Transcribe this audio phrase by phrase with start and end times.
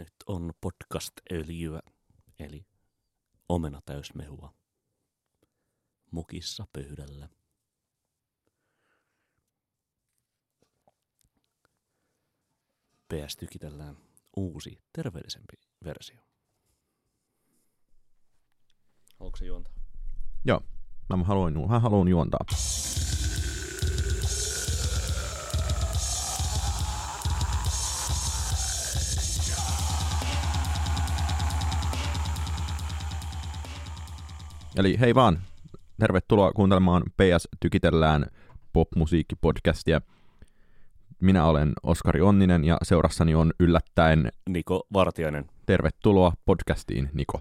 [0.00, 1.80] Nyt on podcast-öljyä,
[2.38, 2.66] eli
[3.48, 4.54] omena täysmehua.
[6.10, 7.28] Mukissa pöydällä.
[13.08, 13.96] PS tykitellään
[14.36, 15.54] uusi, terveellisempi
[15.84, 16.20] versio.
[19.18, 19.74] Haluatko se juontaa?
[20.44, 20.60] Joo,
[21.08, 22.44] mä haluan, mä haluan juontaa.
[34.76, 35.38] Eli hei vaan,
[36.00, 38.26] tervetuloa kuuntelemaan PS Tykitellään
[38.72, 40.00] popmusiikkipodcastia.
[41.20, 45.44] Minä olen Oskari Onninen ja seurassani on yllättäen Niko Vartiainen.
[45.66, 47.40] tervetuloa podcastiin, Niko.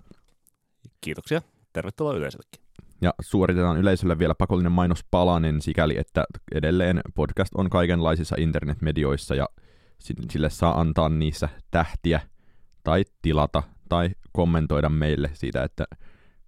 [1.02, 1.42] Kiitoksia.
[1.73, 2.62] Tervetuloa yleisöllekin.
[3.02, 6.26] Ja suoritetaan yleisölle vielä pakollinen mainospalanen sikäli, että
[6.56, 9.48] edelleen podcast on kaikenlaisissa internetmedioissa ja
[10.00, 12.22] si- sille saa antaa niissä tähtiä
[12.84, 15.86] tai tilata tai kommentoida meille siitä, että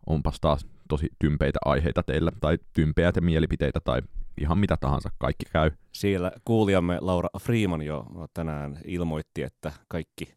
[0.06, 4.02] onpas taas tosi tympeitä aiheita teillä tai tympeitä mielipiteitä tai
[4.42, 5.72] ihan mitä tahansa, kaikki käy.
[5.92, 10.34] Siellä kuulijamme Laura Freeman jo tänään ilmoitti, että kaikki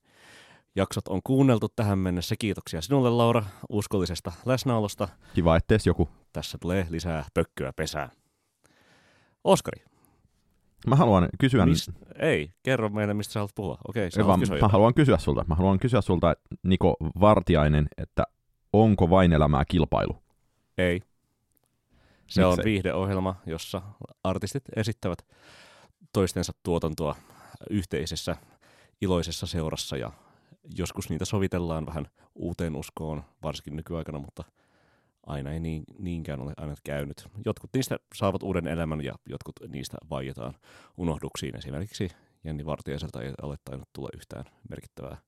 [0.76, 2.34] jaksot on kuunneltu tähän mennessä.
[2.38, 5.08] Kiitoksia sinulle Laura uskollisesta läsnäolosta.
[5.34, 6.08] Kiva, ettei joku.
[6.32, 8.10] Tässä tulee lisää pökköä pesään.
[9.44, 9.84] Oskari,
[10.86, 11.66] Mä haluan kysyä...
[11.66, 13.78] mist, ei, kerro meille, mistä sä haluat puhua.
[13.88, 15.44] Okei, sä kysyä mä haluan kysyä sulta.
[15.48, 18.24] Mä haluan kysyä sulta, Niko Vartiainen, että
[18.72, 20.23] onko vain elämää kilpailu?
[20.78, 21.02] Ei.
[22.26, 22.64] Se on Miksei?
[22.64, 23.82] viihdeohjelma, jossa
[24.24, 25.18] artistit esittävät
[26.12, 27.16] toistensa tuotantoa
[27.70, 28.36] yhteisessä
[29.00, 30.12] iloisessa seurassa ja
[30.76, 34.44] joskus niitä sovitellaan vähän uuteen uskoon, varsinkin nykyaikana, mutta
[35.26, 37.28] aina ei niin, niinkään ole aina käynyt.
[37.44, 40.54] Jotkut niistä saavat uuden elämän ja jotkut niistä vaietaan
[40.96, 41.56] unohduksiin.
[41.56, 42.08] Esimerkiksi
[42.44, 45.18] Jenni Vartiaiselta ei ole tainnut tulla yhtään merkittävää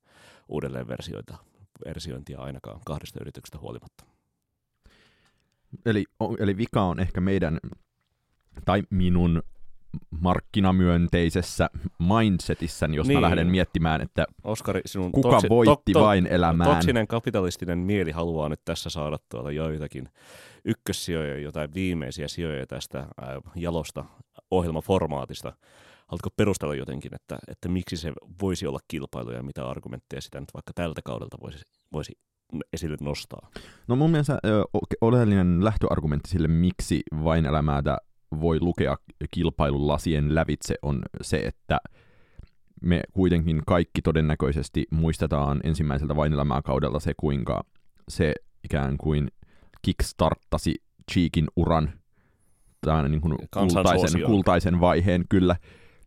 [0.48, 1.36] uudelleenversiointia
[1.84, 4.15] versiointia ainakaan kahdesta yrityksestä huolimatta.
[5.86, 6.04] Eli,
[6.38, 7.58] eli vika on ehkä meidän
[8.64, 9.42] tai minun
[10.20, 13.08] markkinamyönteisessä mindsetissä, jos niin.
[13.08, 13.16] Niin.
[13.16, 16.70] mä lähden miettimään, että Oskari, sinun kuka toksi- voitti to- to- vain elämään.
[16.70, 20.08] Toksinen kapitalistinen mieli haluaa nyt tässä saada tuolta joitakin
[20.64, 23.06] ykkössijoja, jotain viimeisiä sijoja tästä
[23.54, 24.04] jalosta
[24.50, 25.52] ohjelmaformaatista.
[26.06, 28.12] Haluatko perustella jotenkin, että, että miksi se
[28.42, 32.12] voisi olla kilpailu ja mitä argumentteja sitä nyt vaikka tältä kaudelta voisi, voisi
[32.72, 33.50] esille nostaa?
[33.88, 34.38] No mun mielestä
[35.00, 37.98] oleellinen lähtöargumentti sille, miksi vain elämäätä
[38.40, 38.96] voi lukea
[39.30, 41.78] kilpailun lasien lävitse, on se, että
[42.82, 47.64] me kuitenkin kaikki todennäköisesti muistetaan ensimmäiseltä vain elämää kaudella se, kuinka
[48.08, 49.28] se ikään kuin
[49.82, 50.74] kickstarttasi
[51.12, 51.90] Cheekin uran
[52.80, 55.56] tämän niin kuin kultaisen, kultaisen vaiheen kyllä.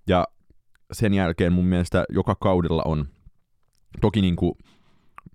[0.07, 0.27] Ja
[0.91, 3.05] sen jälkeen mun mielestä joka kaudella on,
[4.01, 4.53] toki niin kuin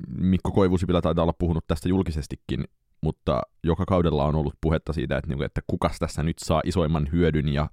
[0.09, 2.65] Mikko Koivusipilä taitaa olla puhunut tästä julkisestikin,
[3.01, 7.09] mutta joka kaudella on ollut puhetta siitä, että, niinku, että kukas tässä nyt saa isoimman
[7.13, 7.71] hyödyn ja,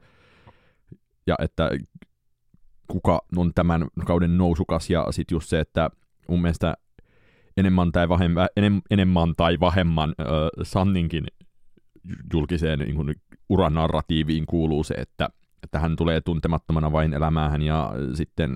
[1.28, 1.70] ja että
[2.88, 4.90] kuka on tämän kauden nousukas.
[4.90, 5.90] Ja sitten just se, että
[6.28, 6.74] mun mielestä
[7.58, 10.24] enemmän tai vähemmän, enem, enemmän tai vähemmän ö,
[10.64, 11.24] Sanninkin
[12.34, 13.16] julkiseen niin kuin,
[13.50, 15.30] uranarratiiviin kuuluu se, että,
[15.64, 18.56] että hän tulee tuntemattomana vain elämään ja sitten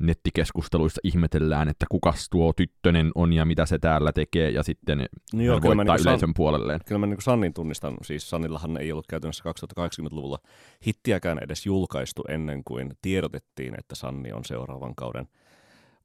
[0.00, 5.52] nettikeskusteluissa ihmetellään, että kukas tuo tyttönen on ja mitä se täällä tekee, ja sitten No
[5.52, 6.80] hän kyllä mä, voittaa niin yleisön puolelleen.
[6.86, 7.96] kyllä mä niin Sannin tunnistan.
[8.02, 9.44] Siis Sannillahan ei ollut käytännössä
[9.78, 10.38] 2080-luvulla
[10.86, 15.28] hittiäkään edes julkaistu ennen kuin tiedotettiin, että Sanni on seuraavan kauden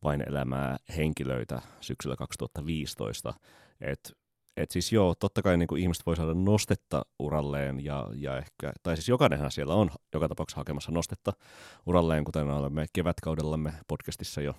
[0.03, 3.33] vain elämää henkilöitä syksyllä 2015.
[3.81, 4.17] Et,
[4.57, 8.73] et siis joo, totta kai niin kuin ihmiset voi saada nostetta uralleen ja, ja ehkä,
[8.83, 11.33] tai siis jokainenhan siellä on joka tapauksessa hakemassa nostetta
[11.85, 14.55] uralleen, kuten olemme kevätkaudellamme podcastissa jo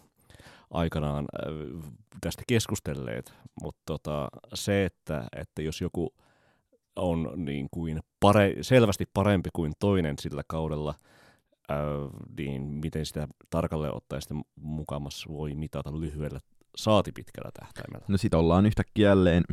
[0.71, 1.91] aikanaan äh,
[2.21, 6.15] tästä keskustelleet, mutta tota, se, että, että jos joku
[6.97, 10.95] on niin kuin pare, selvästi parempi kuin toinen sillä kaudella,
[11.71, 11.77] äh,
[12.39, 16.41] niin miten sitä tarkalleen ottaen sitten mukamas voi mitata lyhyellä
[16.77, 18.07] saati pitkällä tähtäimellä.
[18.09, 19.45] No sit ollaan yhtäkkiä jälleen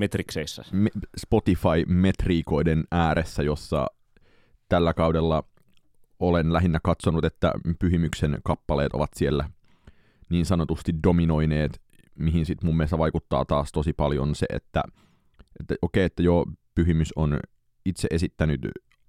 [0.00, 0.64] Metrikseissä.
[0.72, 3.86] me- Spotify-metriikoiden ääressä, jossa
[4.68, 5.44] tällä kaudella
[6.20, 9.50] olen lähinnä katsonut, että Pyhimyksen kappaleet ovat siellä
[10.30, 11.80] niin sanotusti dominoineet,
[12.18, 14.82] mihin sitten mun mielestä vaikuttaa taas tosi paljon se, että,
[15.60, 17.40] että okei, että joo, Pyhimys on
[17.84, 18.60] itse esittänyt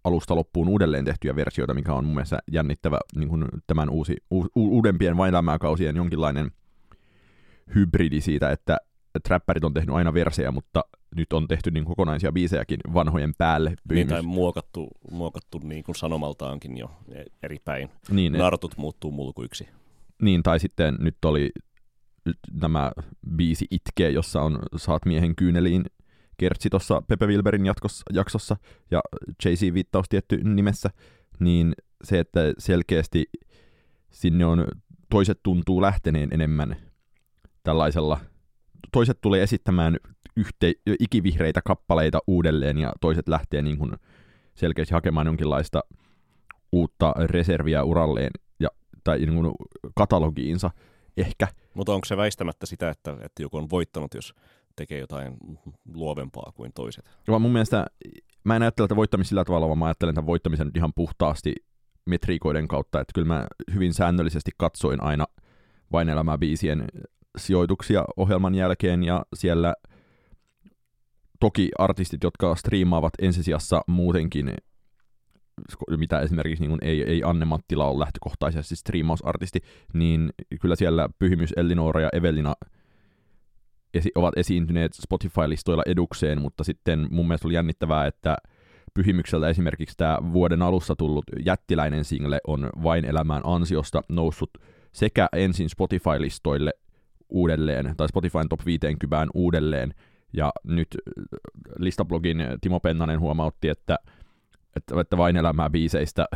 [0.03, 4.45] alusta loppuun uudelleen tehtyjä versioita, mikä on mun mielestä jännittävä niin kuin tämän uusi, u,
[4.55, 5.15] uudempien
[5.59, 6.51] kausien jonkinlainen
[7.75, 8.77] hybridi siitä, että
[9.15, 10.83] että räppärit on tehnyt aina versejä, mutta
[11.15, 13.73] nyt on tehty niin kokonaisia biisejäkin vanhojen päälle.
[13.91, 16.91] Niin, tai muokattu, muokattu niin kuin sanomaltaankin jo
[17.43, 17.89] eri päin.
[18.09, 19.67] niin, et- Nartut muuttuu mulkuiksi.
[20.21, 21.51] Niin, tai sitten nyt oli
[22.61, 22.91] nämä
[23.35, 25.85] biisi Itkee, jossa on Saat miehen kyyneliin
[26.37, 28.57] kertsi tuossa Pepe Wilberin jatkossa, jaksossa
[28.91, 29.01] ja
[29.45, 30.89] Jay-Z-viittaus tietty nimessä,
[31.39, 31.73] niin
[32.03, 33.25] se, että selkeästi
[34.09, 34.65] sinne on,
[35.09, 36.75] toiset tuntuu lähteneen enemmän
[37.63, 38.19] tällaisella,
[38.91, 39.97] toiset tulee esittämään
[40.37, 43.91] yhte, ikivihreitä kappaleita uudelleen ja toiset lähtee niin kuin
[44.55, 45.83] selkeästi hakemaan jonkinlaista
[46.71, 48.69] uutta reserviä uralleen ja,
[49.03, 49.51] tai niin kuin
[49.95, 50.71] katalogiinsa
[51.17, 51.47] ehkä.
[51.73, 54.33] Mutta onko se väistämättä sitä, että, että joku on voittanut, jos
[54.75, 55.37] tekee jotain
[55.93, 57.05] luovempaa kuin toiset?
[57.27, 57.85] Joo, mun mielestä
[58.43, 61.55] mä en ajattele että voittamista sillä tavalla, vaan mä ajattelen tämän voittamisen ihan puhtaasti
[62.05, 65.25] metriikoiden kautta, että kyllä mä hyvin säännöllisesti katsoin aina
[65.91, 66.85] vain elämää biisien
[67.37, 69.73] sijoituksia ohjelman jälkeen ja siellä
[71.39, 74.53] toki artistit, jotka striimaavat ensisijassa muutenkin
[75.97, 79.59] mitä esimerkiksi niin ei, ei Anne Mattila ole lähtökohtaisesti striimausartisti,
[79.93, 80.29] niin
[80.61, 82.55] kyllä siellä Pyhimys, Elinora ja Evelina
[83.93, 88.37] esi- ovat esiintyneet Spotify-listoilla edukseen, mutta sitten mun mielestä oli jännittävää, että
[88.93, 94.49] Pyhimykseltä esimerkiksi tämä vuoden alussa tullut jättiläinen single on vain elämään ansiosta noussut
[94.91, 96.71] sekä ensin Spotify-listoille
[97.31, 99.93] uudelleen, tai Spotifyn top 50 uudelleen,
[100.33, 100.87] ja nyt
[101.79, 103.97] listablogin Timo Pennanen huomautti, että
[104.75, 106.35] että, että vain elämää biiseistä ö,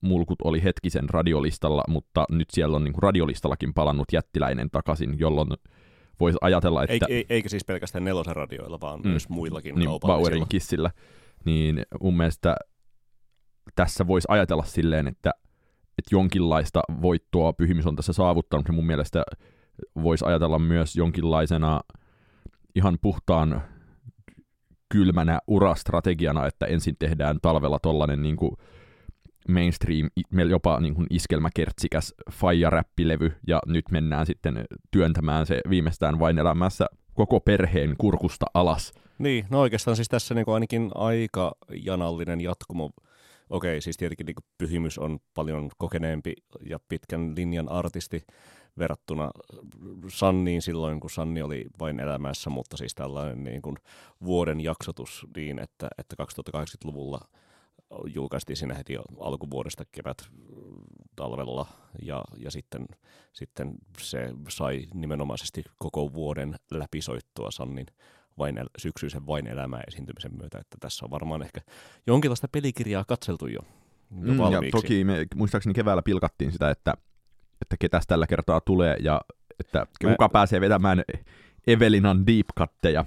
[0.00, 5.48] mulkut oli hetkisen radiolistalla, mutta nyt siellä on niin kuin radiolistallakin palannut jättiläinen takaisin, jolloin
[6.20, 7.06] voisi ajatella, että...
[7.08, 10.90] Eikä, eikä siis pelkästään nelosen radioilla, vaan mm, myös muillakin niin, Bauerin kissillä.
[11.44, 12.56] Niin mun mielestä
[13.74, 15.30] tässä voisi ajatella silleen, että,
[15.98, 19.22] että jonkinlaista voittoa pyhimys on tässä saavuttanut, ja mun mielestä
[20.02, 21.80] voisi ajatella myös jonkinlaisena
[22.74, 23.62] ihan puhtaan
[24.88, 28.52] kylmänä urastrategiana, että ensin tehdään talvella tollanen niin kuin
[29.48, 30.10] mainstream,
[30.48, 37.40] jopa niin kuin iskelmäkertsikäs faija-räppilevy, ja nyt mennään sitten työntämään se viimeistään vain elämässä koko
[37.40, 38.92] perheen kurkusta alas.
[39.18, 41.52] Niin, no oikeastaan siis tässä niin ainakin aika
[41.84, 42.90] janallinen jatkumo.
[43.50, 46.34] Okei, siis tietenkin niin Pyhimys on paljon kokeneempi
[46.66, 48.22] ja pitkän linjan artisti,
[48.78, 49.30] verrattuna
[50.08, 53.76] Sanniin silloin, kun Sanni oli vain elämässä, mutta siis tällainen niin kuin
[54.24, 57.20] vuoden jaksotus niin, että, että 2080-luvulla
[58.14, 60.16] julkaistiin siinä heti alkuvuodesta kevät
[61.16, 61.66] talvella.
[62.02, 62.86] Ja, ja sitten,
[63.32, 67.86] sitten se sai nimenomaisesti koko vuoden läpisoittua Sannin
[68.38, 71.60] vain el- syksyisen vain elämää esiintymisen myötä, että tässä on varmaan ehkä
[72.06, 73.60] jonkinlaista pelikirjaa katseltu jo,
[74.10, 76.94] jo mm, ja toki me muistaakseni keväällä pilkattiin sitä, että
[77.62, 79.20] että ketäs tällä kertaa tulee ja
[79.60, 80.28] että kuka Mä...
[80.28, 81.02] pääsee vetämään
[81.66, 83.04] Evelinan deep cutteja.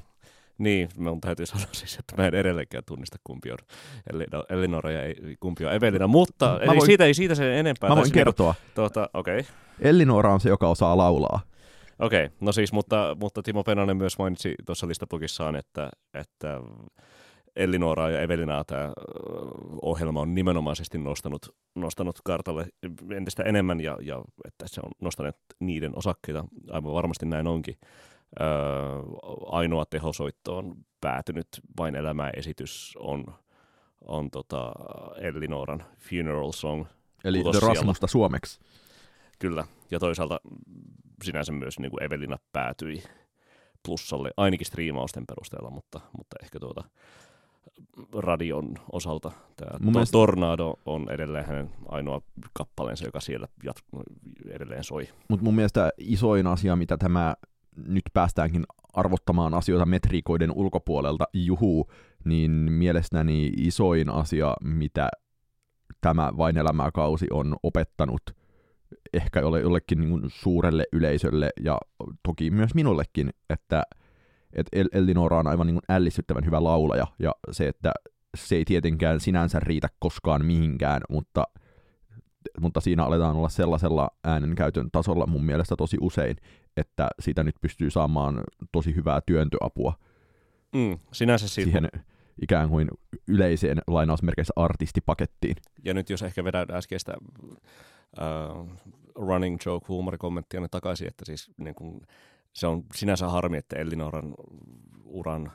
[0.57, 3.57] Niin, mun täytyy sanoa siis, että mä en edelleenkään tunnista kumpi on
[4.49, 4.99] Elinora ja
[5.39, 7.89] kumpi on Evelina, mutta voin, siitä ei siitä sen enempää.
[7.89, 8.55] Mä voin kertoa.
[8.59, 9.43] Niin, tuota, okay.
[9.79, 11.41] Elinora on se, joka osaa laulaa.
[11.99, 12.37] Okei, okay.
[12.41, 16.59] no siis, mutta, mutta Timo Penonen myös mainitsi tuossa listablogissaan, että, että
[17.55, 18.93] Elinoraa ja Evelinaa tämä
[19.81, 22.67] ohjelma on nimenomaisesti nostanut, nostanut kartalle
[23.15, 26.45] entistä enemmän ja, ja että se on nostanut niiden osakkeita.
[26.71, 27.75] Aivan varmasti näin onkin.
[28.41, 28.47] Öö,
[29.45, 31.47] ainoa tehosoittoon päätynyt
[31.77, 33.25] Vain elämää esitys on,
[34.07, 34.71] on tota
[35.17, 36.85] Elinoran Funeral Song.
[37.23, 38.59] Eli The Rasmusta suomeksi.
[39.39, 40.39] Kyllä, ja toisaalta
[41.23, 43.03] sinänsä myös niin kuin Evelina päätyi
[43.85, 46.83] plussalle, ainakin striimausten perusteella, mutta, mutta ehkä tuota,
[48.13, 49.31] radion osalta.
[49.57, 50.11] Tämä Mun mielestä...
[50.11, 52.21] Tornado on edelleen hänen ainoa
[52.53, 54.03] kappaleensa, joka siellä jat-
[54.49, 55.09] edelleen soi.
[55.29, 57.35] Mutta mun mielestä isoin asia, mitä tämä
[57.87, 61.91] nyt päästäänkin arvottamaan asioita metriikoiden ulkopuolelta, juhu,
[62.25, 65.09] niin mielestäni isoin asia, mitä
[66.01, 68.21] tämä Vain elämää kausi on opettanut
[69.13, 71.77] ehkä jollekin niin suurelle yleisölle ja
[72.23, 73.83] toki myös minullekin, että–
[74.55, 77.91] että El- Elinora on aivan niin kuin ällistyttävän hyvä laulaja, ja se, että
[78.37, 81.43] se ei tietenkään sinänsä riitä koskaan mihinkään, mutta,
[82.59, 86.37] mutta siinä aletaan olla sellaisella äänenkäytön tasolla mun mielestä tosi usein,
[86.77, 89.93] että siitä nyt pystyy saamaan tosi hyvää työntöapua.
[90.75, 91.71] Mm, sinänsä siitä.
[91.71, 91.89] Siihen
[92.41, 92.87] ikään kuin
[93.27, 95.55] yleiseen lainausmerkeissä artistipakettiin.
[95.85, 97.13] Ja nyt jos ehkä vedän äskeistä
[97.49, 98.69] uh,
[99.15, 102.01] running joke huumorikommenttia niin takaisin, että siis niin kuin,
[102.53, 104.33] se on sinänsä harmi, että Elinoran
[105.03, 105.51] uran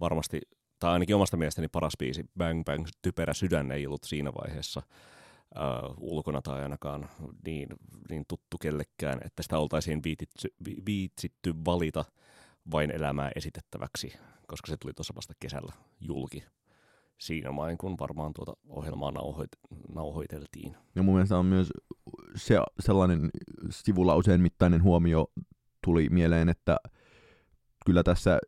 [0.00, 0.40] varmasti,
[0.78, 4.82] tai ainakin omasta mielestäni paras biisi, Bang Bang, Typerä sydän ei ollut siinä vaiheessa
[5.56, 7.08] uh, ulkona tai ainakaan
[7.46, 7.68] niin,
[8.10, 10.48] niin tuttu kellekään, että sitä oltaisiin viititty,
[10.86, 12.04] viitsitty valita
[12.70, 14.12] vain elämää esitettäväksi,
[14.46, 16.44] koska se tuli tuossa vasta kesällä julki.
[17.18, 19.50] siinä main, kun varmaan tuota ohjelmaa nauhoit,
[19.94, 20.76] nauhoiteltiin.
[20.94, 21.68] Ja mun mielestä on myös
[22.34, 23.30] se, sellainen
[23.70, 25.30] sivulauseen mittainen huomio
[25.86, 26.76] tuli mieleen, että
[27.86, 28.38] kyllä tässä,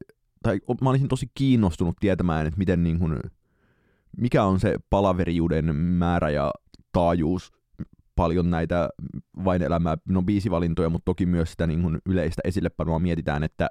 [0.42, 3.20] tai mä olisin tosi kiinnostunut tietämään, että miten niin kuin,
[4.16, 6.50] mikä on se palaveriuden määrä ja
[6.92, 7.52] taajuus.
[8.14, 8.88] Paljon näitä
[9.44, 13.70] vain elämää, no biisivalintoja, mutta toki myös sitä niin kuin yleistä esillepanoa mietitään, että,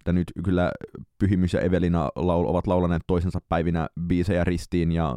[0.00, 0.72] että nyt kyllä
[1.18, 5.16] Pyhimys ja Evelina laul, ovat laulaneet toisensa päivinä biisejä ristiin ja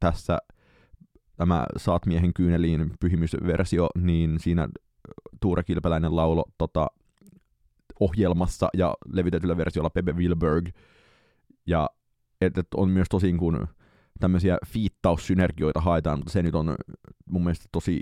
[0.00, 0.38] tässä
[1.36, 4.68] tämä Saat miehen kyyneliin pyhimysversio, niin siinä
[5.40, 5.62] Tuure
[6.08, 6.86] laulo tota,
[8.00, 10.68] ohjelmassa ja levitetyllä versiolla Pepe Wilberg.
[11.66, 11.90] Ja
[12.40, 13.66] että et on myös tosi kuin
[14.20, 16.76] tämmöisiä fiittaussynergioita haetaan, mutta se nyt on
[17.26, 18.00] mun mielestä tosi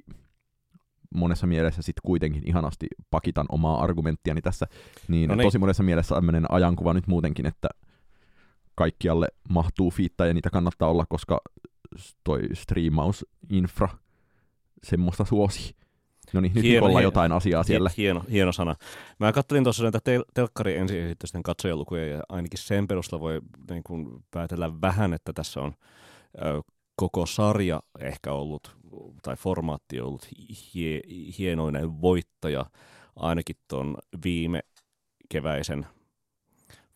[1.14, 4.66] monessa mielessä sitten kuitenkin ihanasti pakitan omaa argumenttiani tässä,
[5.09, 5.47] niin, no niin.
[5.47, 7.69] tosi monessa mielessä tämmöinen ajankuva nyt muutenkin, että
[8.75, 11.40] kaikkialle mahtuu fiitta ja niitä kannattaa olla, koska
[12.25, 13.88] toi striimausinfra
[14.83, 15.76] semmoista suosi.
[16.33, 17.90] No niin, nyt hieno, hieno, jotain asiaa siellä.
[17.97, 18.76] Hieno, hieno sana.
[19.18, 23.40] Mä katselin tuossa näitä tel- telkkari ensiesitysten katsojalukuja ja ainakin sen perusteella voi
[23.71, 25.75] niin kuin päätellä vähän, että tässä on
[26.45, 26.62] ö,
[26.97, 28.76] koko sarja ehkä ollut,
[29.23, 30.28] tai formaatti ollut
[30.75, 31.00] hie,
[31.38, 32.66] hienoinen voittaja
[33.16, 34.61] ainakin tuon viime
[35.28, 35.87] keväisen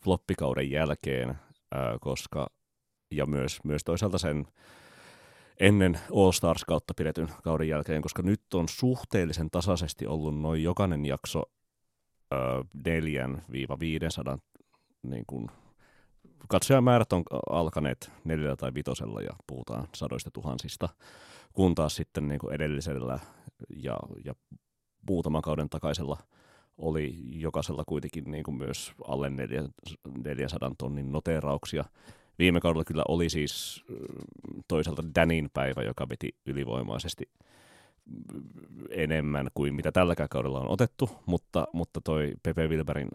[0.05, 1.37] floppikauden jälkeen, ö,
[2.01, 2.47] koska
[3.15, 4.47] ja myös, myös toisaalta sen
[5.61, 11.07] ennen All Stars kautta pidetyn kauden jälkeen, koska nyt on suhteellisen tasaisesti ollut noin jokainen
[11.07, 11.43] jakso
[12.33, 12.37] ö,
[14.37, 14.39] 4-500
[15.03, 15.49] niin kuin,
[16.49, 20.89] katsojamäärät on alkaneet neljällä tai vitosella ja puhutaan sadoista tuhansista,
[21.53, 23.19] kun taas sitten niin kuin edellisellä
[23.77, 24.35] ja, ja
[25.09, 26.19] muutaman kauden takaisella
[26.79, 29.31] oli jokaisella kuitenkin niin kuin myös alle
[30.25, 31.85] 400 tonnin noterauksia
[32.41, 33.85] Viime kaudella kyllä oli siis
[34.69, 37.31] toisaalta Danin päivä, joka veti ylivoimaisesti
[38.91, 43.09] enemmän kuin mitä tälläkään kaudella on otettu, mutta, mutta toi Pepe Wilberin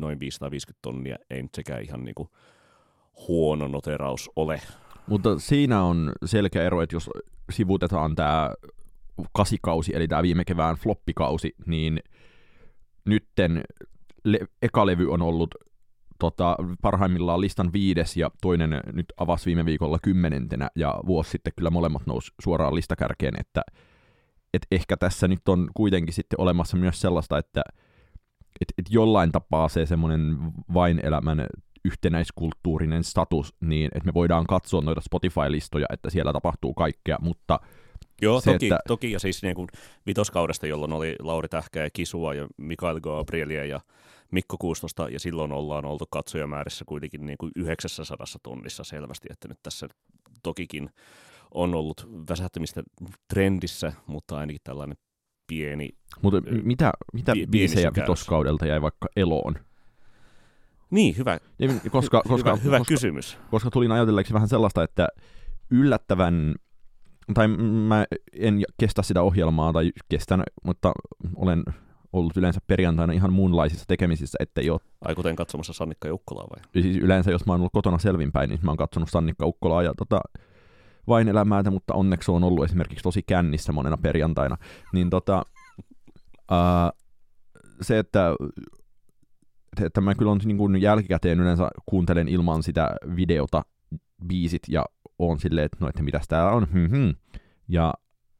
[0.00, 2.30] noin 550 tonnia ei nyt sekään ihan niinku
[3.28, 4.60] huono noteraus ole.
[5.06, 7.10] Mutta siinä on selkeä ero, että jos
[7.52, 8.50] sivutetaan tämä
[9.32, 12.00] kasikausi, eli tämä viime kevään floppikausi, niin
[13.04, 13.62] nytten
[14.24, 15.54] le- eka levy on ollut
[16.18, 21.70] tota, parhaimmillaan listan viides ja toinen nyt avasi viime viikolla kymmenentenä ja vuosi sitten kyllä
[21.70, 23.62] molemmat nousi suoraan listakärkeen, että
[24.54, 27.62] et ehkä tässä nyt on kuitenkin sitten olemassa myös sellaista, että
[28.60, 30.38] et, et jollain tapaa se semmoinen
[30.74, 31.46] vain elämän
[31.84, 37.60] yhtenäiskulttuurinen status, niin että me voidaan katsoa noita Spotify-listoja, että siellä tapahtuu kaikkea, mutta
[38.22, 38.78] Joo, se, toki, että...
[38.88, 39.68] toki, ja siis niin kuin
[40.06, 43.80] vitoskaudesta, jolloin oli Lauri Tähkä ja Kisua ja Mikael Gabrielia ja
[44.32, 49.58] Mikko Kuustosta, ja silloin ollaan oltu katsojamäärissä kuitenkin niin kuin 900 tunnissa selvästi, että nyt
[49.62, 49.88] tässä
[50.42, 50.90] tokikin
[51.54, 52.82] on ollut väsähtymistä
[53.34, 54.96] trendissä, mutta ainakin tällainen
[55.46, 55.88] pieni...
[56.22, 59.54] Mutta mitä, mitä pie, biisejä vitoskaudelta jäi vaikka eloon?
[60.90, 61.38] Niin, hyvä,
[61.90, 63.38] koska, koska, hyvä, hyvä koska, kysymys.
[63.50, 65.08] Koska tulin ajatelleeksi vähän sellaista, että
[65.70, 66.54] yllättävän
[67.34, 70.92] tai mä en kestä sitä ohjelmaa, tai kestän, mutta
[71.36, 71.64] olen
[72.12, 74.80] ollut yleensä perjantaina ihan muunlaisissa tekemisissä, että ei ole...
[75.00, 76.82] Ai kuten katsomassa Sannikka Ukkolaa vai?
[76.82, 79.94] Siis yleensä, jos mä oon ollut kotona selvinpäin, niin mä oon katsonut Sannikka Ukkolaa ja
[79.96, 80.20] tota,
[81.08, 84.56] vain elämäätä, mutta onneksi on ollut esimerkiksi tosi kännissä monena perjantaina.
[84.92, 85.42] Niin tota,
[86.50, 86.92] ää,
[87.80, 88.34] se, että,
[89.84, 93.62] että mä kyllä on niin kuin jälkikäteen yleensä kuuntelen ilman sitä videota
[94.26, 94.84] biisit ja
[95.18, 96.66] on silleen, että no, että mitäs täällä on.
[96.72, 97.14] Hmm-hmm.
[97.68, 97.94] Ja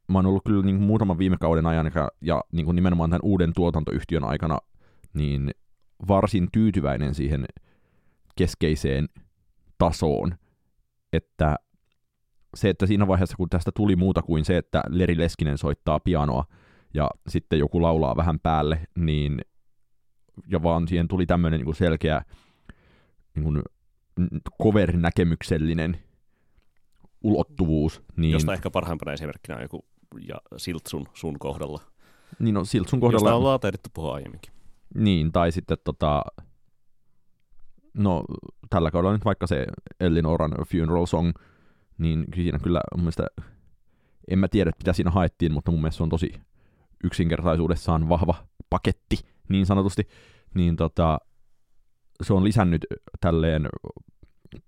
[0.07, 3.21] mä oon ollut kyllä niin muutaman viime kauden ajan ja, ja niin kuin nimenomaan tämän
[3.23, 4.59] uuden tuotantoyhtiön aikana
[5.13, 5.51] niin
[6.07, 7.45] varsin tyytyväinen siihen
[8.35, 9.09] keskeiseen
[9.77, 10.35] tasoon,
[11.13, 11.55] että
[12.55, 16.45] se, että siinä vaiheessa, kun tästä tuli muuta kuin se, että Leri Leskinen soittaa pianoa
[16.93, 19.41] ja sitten joku laulaa vähän päälle, niin
[20.47, 22.21] ja vaan siihen tuli tämmöinen niin selkeä
[23.35, 23.61] niin kuin
[24.63, 25.97] cover-näkemyksellinen
[27.23, 28.01] ulottuvuus.
[28.17, 28.31] Niin...
[28.31, 29.85] Josta ehkä parhaimpana esimerkkinä on joku
[30.27, 31.81] ja Siltsun sun kohdalla.
[32.39, 33.29] Niin no Siltsun kohdalla...
[33.29, 34.53] Josta ollaan taidettu puhua aiemminkin.
[34.95, 36.21] Niin, tai sitten tota...
[37.93, 38.23] No,
[38.69, 39.65] tällä kaudella nyt vaikka se
[39.99, 41.31] Ellinoran Funeral Song,
[41.97, 43.27] niin siinä kyllä mun mielestä,
[44.27, 46.33] en mä tiedä mitä siinä haettiin, mutta mun mielestä se on tosi
[47.03, 48.35] yksinkertaisuudessaan vahva
[48.69, 49.17] paketti,
[49.49, 50.07] niin sanotusti,
[50.53, 51.17] niin tota,
[52.23, 52.85] se on lisännyt
[53.19, 53.69] tälleen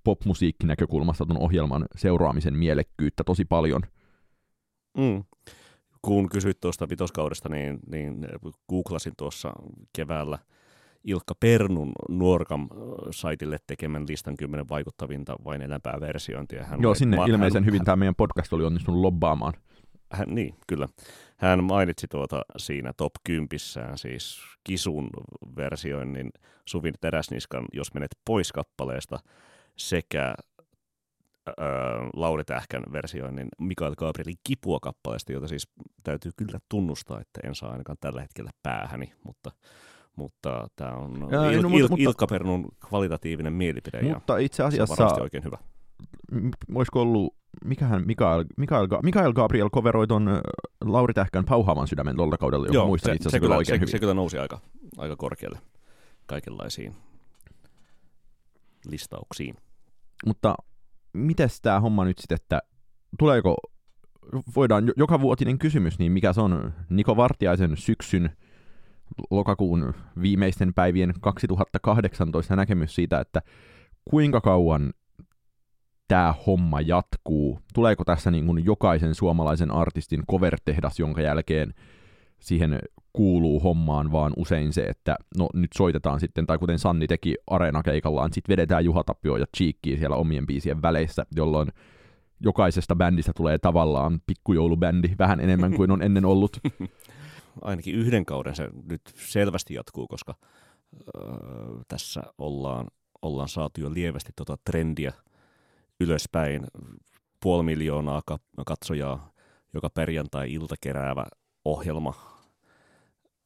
[0.03, 3.81] popmusiikkinäkökulmasta tuon ohjelman seuraamisen mielekkyyttä tosi paljon.
[4.97, 5.23] Mm.
[6.01, 8.27] Kun kysyit tuosta vitoskaudesta, niin, niin
[8.69, 9.53] googlasin tuossa
[9.95, 10.39] keväällä
[11.03, 12.69] Ilkka Pernun Nuorkam
[13.11, 16.63] saitille tekemän listan kymmenen vaikuttavinta vain elämpää versiointia.
[16.63, 19.53] Hän Joo, sinne ma- ilmeisen hän, hyvin tämä meidän podcast oli onnistunut lobbaamaan.
[20.11, 20.87] Hän, niin, kyllä.
[21.37, 23.47] Hän mainitsi tuota siinä top 10
[23.95, 25.09] siis Kisun
[25.55, 26.29] versioinnin
[26.65, 29.19] Suvin Teräsniskan Jos menet pois kappaleesta
[29.75, 30.35] sekä
[32.13, 35.67] Lauri Tähkän versioinnin Mikael Gabrielin Kipua kappaleesta, jota siis
[36.03, 39.51] täytyy kyllä tunnustaa, että en saa ainakaan tällä hetkellä päähäni, mutta
[40.15, 44.63] mutta tämä on ja, Il- no, Il- mutta, Ilkka Pernun kvalitatiivinen mielipide mutta ja itse
[44.63, 45.57] asiassa, se on oikein hyvä.
[46.75, 50.41] Olisiko ollut, mikähän Mikael, Mikael, Mikael Gabriel coveroi ton
[50.85, 53.91] Lauri Tähkän Pauhaavan sydämen tuolta kaudella, joka muistan itse asiassa se, kyllä, oikein se, hyvin.
[53.91, 54.59] Se kyllä nousi aika,
[54.97, 55.59] aika korkealle
[56.25, 56.95] kaikenlaisiin
[58.85, 59.55] listauksiin.
[60.25, 60.55] Mutta
[61.13, 62.61] miten tämä homma nyt sitten, että
[63.19, 63.55] tuleeko,
[64.55, 68.29] voidaan joka vuotinen kysymys, niin mikä se on Niko Vartiaisen syksyn
[69.31, 73.41] lokakuun viimeisten päivien 2018 näkemys siitä, että
[74.09, 74.93] kuinka kauan
[76.07, 77.59] tämä homma jatkuu?
[77.73, 81.73] Tuleeko tässä niin kuin jokaisen suomalaisen artistin cover-tehdas, jonka jälkeen
[82.39, 82.79] siihen
[83.13, 88.33] kuuluu hommaan vaan usein se, että no nyt soitetaan sitten, tai kuten Sanni teki areenakeikallaan,
[88.33, 91.69] sitten vedetään Juha Tapio ja Cheekkiä siellä omien biisien väleissä, jolloin
[92.39, 96.59] jokaisesta bändistä tulee tavallaan pikkujoulubändi vähän enemmän kuin on ennen ollut.
[97.61, 100.35] Ainakin yhden kauden se nyt selvästi jatkuu, koska
[101.15, 101.23] öö,
[101.87, 102.87] tässä ollaan,
[103.21, 105.13] ollaan saatu jo lievästi tota trendiä
[105.99, 106.63] ylöspäin.
[107.43, 108.21] Puoli miljoonaa
[108.65, 109.31] katsojaa
[109.73, 111.25] joka perjantai-ilta keräävä
[111.65, 112.13] ohjelma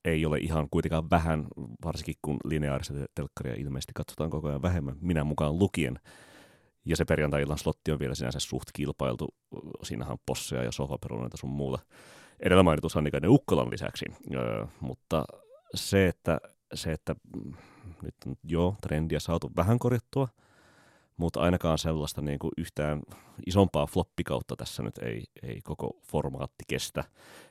[0.05, 1.47] ei ole ihan kuitenkaan vähän,
[1.85, 5.99] varsinkin kun lineaarista telkkaria ilmeisesti katsotaan koko ajan vähemmän, minä mukaan lukien.
[6.85, 9.27] Ja se perjantai-illan slotti on vielä sinänsä suht kilpailtu.
[9.83, 11.79] Siinähän on posseja ja sohvaperunoita sun muuta.
[12.39, 14.05] Edellä mainittu Sannikainen Ukkolan lisäksi.
[14.33, 15.25] Öö, mutta
[15.75, 16.37] se, että,
[16.73, 17.53] se, että mm,
[18.01, 20.27] nyt on jo trendiä saatu vähän korjattua–
[21.17, 23.01] mutta ainakaan sellaista niin kuin yhtään
[23.45, 27.03] isompaa floppikautta tässä nyt ei, ei koko formaatti kestä.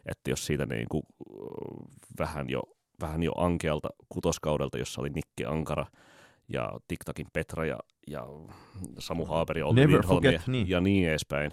[0.06, 1.02] Että jos siitä niin kuin,
[2.18, 2.62] vähän, jo,
[3.00, 5.86] vähän jo ankealta kutoskaudelta, jossa oli Nikke Ankara
[6.48, 8.26] ja TikTokin Petra ja, ja
[8.98, 9.80] Samu Haaperi Olli
[10.32, 10.68] ja, niin.
[10.68, 11.50] ja niin edespäin,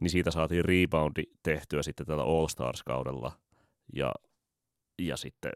[0.00, 3.32] niin siitä saatiin reboundi tehtyä sitten tällä All Stars-kaudella
[3.94, 4.12] ja,
[4.98, 5.52] ja sitten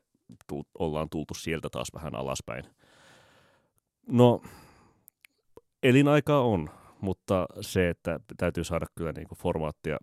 [0.47, 2.64] tu, ollaan tultu sieltä taas vähän alaspäin.
[4.07, 4.43] No,
[5.85, 6.70] elinaikaa on,
[7.01, 9.97] mutta se, että täytyy saada kyllä niin kuin formaattia,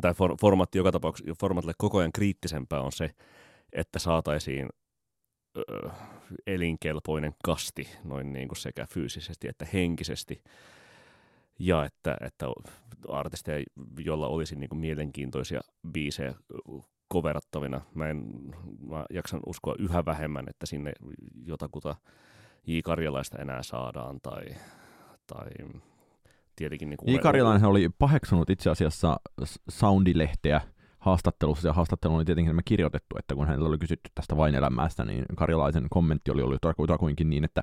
[0.00, 3.10] tai for, formaatti joka tapauksessa, formaatille koko ajan kriittisempää on se,
[3.72, 4.68] että saataisiin
[5.58, 5.90] ö,
[6.46, 10.42] elinkelpoinen kasti noin niin kuin sekä fyysisesti että henkisesti.
[11.58, 12.46] Ja että, että
[13.08, 13.64] artisteja,
[13.98, 15.60] joilla olisi niin kuin mielenkiintoisia
[15.92, 16.34] biisejä
[17.08, 17.80] koverattavina.
[17.94, 18.24] Mä, en,
[18.88, 20.92] mä jaksan uskoa yhä vähemmän, että sinne
[21.44, 21.96] jotakuta
[22.66, 22.78] J.
[22.84, 24.44] Karjalaista enää saadaan tai,
[25.26, 25.50] tai
[26.56, 26.88] tietenkin...
[26.88, 29.20] Niin kuin Karilainen oli paheksunut itse asiassa
[29.68, 30.60] Soundilehteä
[30.98, 35.24] haastattelussa, ja haastattelu oli tietenkin kirjoitettu, että kun hänellä oli kysytty tästä vain elämästä, niin
[35.36, 37.62] Karjalaisen kommentti oli ollut kutakuinkin niin, että,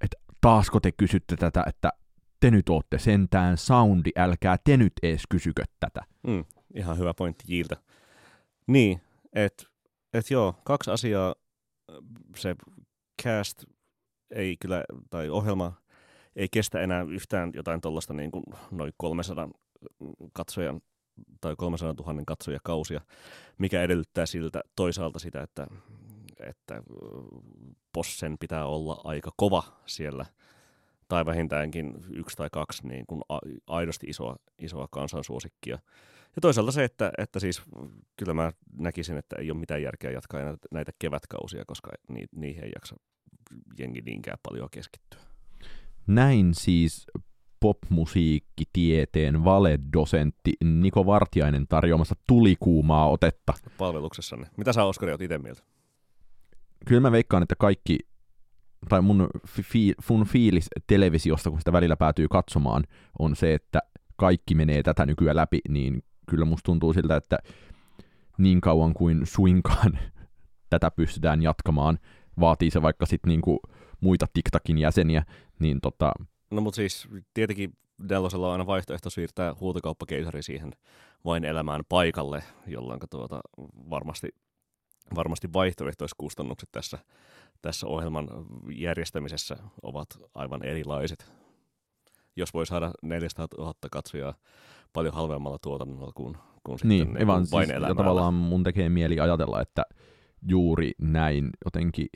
[0.00, 1.92] että taasko te kysytte tätä, että
[2.40, 6.00] te nyt ootte sentään soundi, älkää te nyt ees kysykö tätä.
[6.26, 6.44] Mm,
[6.74, 7.76] ihan hyvä pointti Jiltä.
[8.66, 9.00] Niin,
[9.32, 9.64] että
[10.14, 11.34] et joo, kaksi asiaa,
[12.36, 12.56] se
[13.22, 13.64] cast
[14.30, 15.79] ei kyllä, tai ohjelma
[16.40, 19.48] ei kestä enää yhtään jotain tuollaista niin kuin noin 300
[20.32, 20.80] katsojan
[21.40, 23.00] tai 300 000 katsojakausia,
[23.58, 25.66] mikä edellyttää siltä toisaalta sitä, että,
[26.40, 26.82] että
[27.92, 30.26] Possen pitää olla aika kova siellä,
[31.08, 33.22] tai vähintäänkin yksi tai kaksi niin kuin
[33.66, 35.78] aidosti isoa, isoa kansansuosikkia.
[36.36, 37.62] Ja toisaalta se, että, että siis
[38.16, 42.70] kyllä mä näkisin, että ei ole mitään järkeä jatkaa näitä kevätkausia, koska ni, niihin ei
[42.74, 42.96] jaksa
[43.78, 45.29] jengi niinkään paljon keskittyä.
[46.10, 47.06] Näin siis
[47.60, 53.52] popmusiikkitieteen valedosentti Niko Vartiainen tarjoamassa tulikuumaa otetta.
[53.78, 54.46] Palveluksessanne.
[54.56, 55.62] Mitä sä Oskari oot itse mieltä?
[56.86, 57.98] Kyllä mä veikkaan, että kaikki,
[58.88, 62.84] tai mun, fi, mun fiilis televisiosta, kun sitä välillä päätyy katsomaan,
[63.18, 63.78] on se, että
[64.16, 67.38] kaikki menee tätä nykyään läpi, niin kyllä musta tuntuu siltä, että
[68.38, 69.98] niin kauan kuin suinkaan
[70.70, 71.98] tätä pystytään jatkamaan,
[72.40, 73.60] vaatii se vaikka sitten niinku
[74.00, 75.24] muita TikTokin jäseniä,
[75.58, 76.12] niin tota...
[76.50, 77.72] No mutta siis tietenkin
[78.08, 80.72] Dellosella on aina vaihtoehto siirtää huutokauppakeisari siihen
[81.24, 83.40] vain elämään paikalle, jolloin tuota,
[83.90, 84.28] varmasti,
[85.14, 86.98] varmasti vaihtoehtoiskustannukset tässä,
[87.62, 88.28] tässä ohjelman
[88.74, 91.32] järjestämisessä ovat aivan erilaiset.
[92.36, 94.34] Jos voi saada 400 000 katsojaa
[94.92, 99.20] paljon halvemmalla tuotannolla kuin, kuin niin, sitten vain siis, vain Ja tavallaan mun tekee mieli
[99.20, 99.82] ajatella, että
[100.48, 102.08] juuri näin jotenkin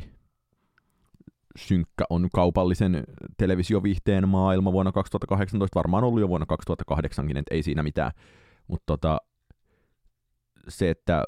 [1.59, 3.05] synkkä on kaupallisen
[3.37, 8.13] televisioviihteen maailma vuonna 2018, varmaan ollut jo vuonna 2008, että ei siinä mitään.
[8.69, 9.19] Mutta tota,
[10.69, 11.25] se, että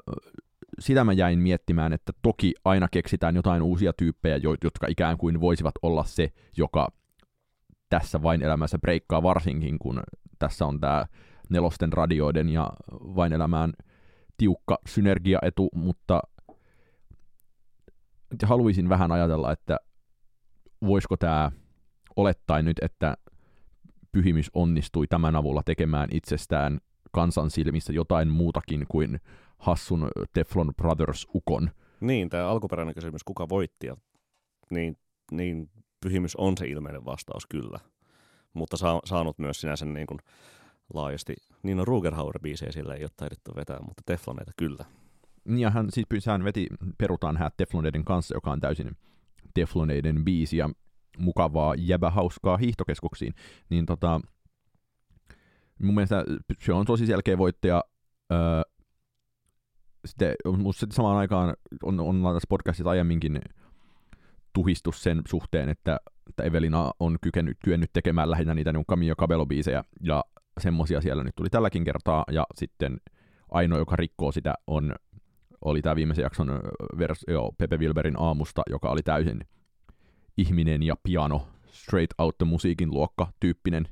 [0.79, 5.75] sitä mä jäin miettimään, että toki aina keksitään jotain uusia tyyppejä, jotka ikään kuin voisivat
[5.83, 6.89] olla se, joka
[7.89, 10.03] tässä vain elämässä breikkaa varsinkin, kun
[10.39, 11.07] tässä on tämä
[11.51, 13.73] nelosten radioiden ja vain elämään
[14.37, 16.23] tiukka synergiaetu, mutta
[18.43, 19.77] haluaisin vähän ajatella, että
[20.87, 21.51] voisiko tämä
[22.17, 23.17] olettaa nyt, että
[24.13, 26.81] pyhimys onnistui tämän avulla tekemään itsestään
[27.13, 29.21] kansan silmissä jotain muutakin kuin
[29.59, 31.71] hassun Teflon Brothers ukon.
[32.01, 33.87] Niin, tämä alkuperäinen kysymys, kuka voitti,
[34.71, 34.97] niin,
[35.31, 37.79] niin pyhimys on se ilmeinen vastaus kyllä.
[38.53, 40.19] Mutta saa, saanut myös sinänsä niin kuin
[40.95, 41.35] laajasti.
[41.63, 44.85] Niin on Rugerhauer-biisejä sillä ei ole taidettu vetää, mutta Tefloneita kyllä.
[45.57, 46.67] Ja hän siis hän veti
[46.99, 48.97] Perutaan häät Tefloneiden kanssa, joka on täysin
[49.57, 50.71] Tefloneiden biisi ja
[51.19, 53.35] mukavaa jäbähauskaa hiihtokeskuksiin.
[53.71, 54.21] Niin tota,
[55.83, 56.25] mun mielestä
[56.61, 57.85] se on tosi selkeä voittaja.
[58.33, 58.63] Öö,
[60.07, 63.41] sitten musta samaan aikaan on, on tässä podcastissa aiemminkin
[64.53, 69.85] tuhistus sen suhteen, että, että Evelina on kykennyt, kyennyt tekemään lähinnä niitä niin Camillo Cabello-biisejä,
[70.01, 70.25] ja
[70.61, 72.97] semmosia siellä nyt tuli tälläkin kertaa, ja sitten
[73.51, 74.95] ainoa, joka rikkoo sitä, on,
[75.65, 76.61] oli tämä viimeisen jakson
[76.99, 79.41] versio Pepe Wilberin aamusta, joka oli täysin
[80.37, 83.89] ihminen ja piano, straight out the musiikin luokka tyyppinen,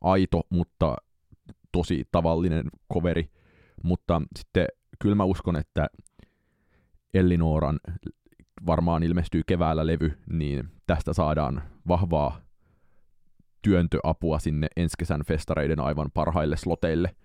[0.00, 0.96] aito, mutta
[1.72, 3.30] tosi tavallinen coveri,
[3.82, 4.66] mutta sitten
[4.98, 5.86] kyllä mä uskon, että
[7.14, 7.80] Ellinooran
[8.66, 12.40] varmaan ilmestyy keväällä levy, niin tästä saadaan vahvaa
[13.62, 17.16] työntöapua sinne ensi kesän festareiden aivan parhaille sloteille.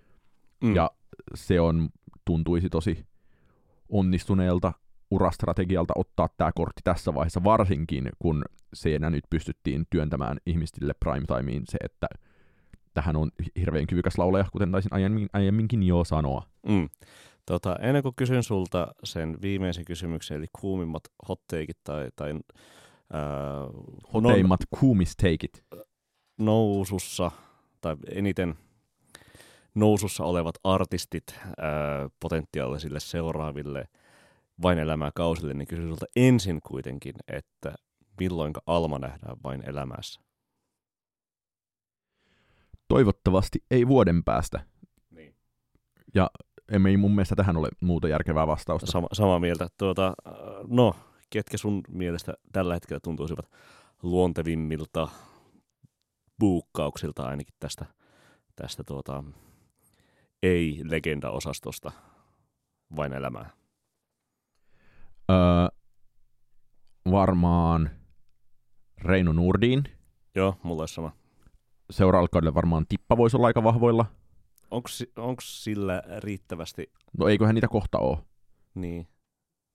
[0.62, 0.74] Mm.
[0.74, 0.90] Ja
[1.34, 1.88] se on,
[2.24, 3.06] tuntuisi tosi
[3.88, 4.72] onnistuneelta
[5.10, 11.78] urastrategialta ottaa tämä kortti tässä vaiheessa, varsinkin kun siinä nyt pystyttiin työntämään ihmisille primetimeen se,
[11.84, 12.06] että
[12.94, 16.42] tähän on hirveän kyvykäs lauleja, kuten taisin aiemmin, aiemminkin jo sanoa.
[16.68, 16.88] Mm.
[17.46, 22.40] Tota, ennen kuin kysyn sulta sen viimeisen kysymyksen, eli kuumimmat hotteikit tai, tai äh,
[24.14, 25.64] Hoteimmat no, kuumisteikit.
[26.38, 27.30] Nousussa,
[27.80, 28.54] tai eniten
[29.78, 31.44] nousussa olevat artistit äh,
[32.20, 33.88] potentiaalisille seuraaville
[34.62, 37.74] vain elämää kausille, niin kysyn sulta ensin kuitenkin, että
[38.20, 40.20] milloinka Alma nähdään vain elämässä?
[42.88, 44.60] Toivottavasti ei vuoden päästä.
[45.10, 45.34] Niin.
[46.14, 46.30] Ja
[46.72, 48.86] ei mun mielestä tähän ole muuta järkevää vastausta.
[48.86, 49.68] Sama, samaa mieltä.
[49.78, 50.14] Tuota,
[50.68, 50.94] no,
[51.30, 53.50] ketkä sun mielestä tällä hetkellä tuntuisivat
[54.02, 55.08] luontevimmilta
[56.40, 57.86] buukkauksilta ainakin tästä,
[58.56, 59.24] tästä tuota,
[60.42, 61.92] ei-legenda-osastosta
[62.96, 63.50] vain elämää?
[65.30, 65.36] Öö,
[67.10, 67.90] varmaan
[68.98, 69.84] Reino Nurdin.
[70.34, 71.12] Joo, mulla olisi sama.
[71.90, 74.06] Seuraavalle kaudelle varmaan Tippa voisi olla aika vahvoilla.
[75.16, 76.92] Onko sillä riittävästi...
[77.18, 78.18] No eiköhän niitä kohta ole.
[78.74, 79.08] Niin.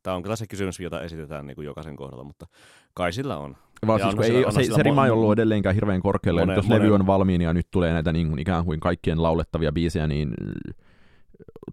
[0.04, 2.48] Tämä on kyllä se kysymys, jota esitetään niin kuin jokaisen kohdalla, mutta
[2.94, 3.58] kai sillä on.
[3.88, 6.42] Vaan siis, sillä, ei, se, se rima ei ollut edelleenkään hirveän korkealle.
[6.42, 6.84] Monen, jos monen...
[6.84, 10.34] levy on valmiin ja nyt tulee näitä niin kuin, ikään kuin kaikkien laulettavia biisejä, niin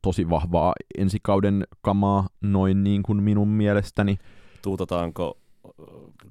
[0.03, 4.19] tosi vahvaa ensikauden kamaa noin niin kuin minun mielestäni.
[4.63, 5.39] Tuutataanko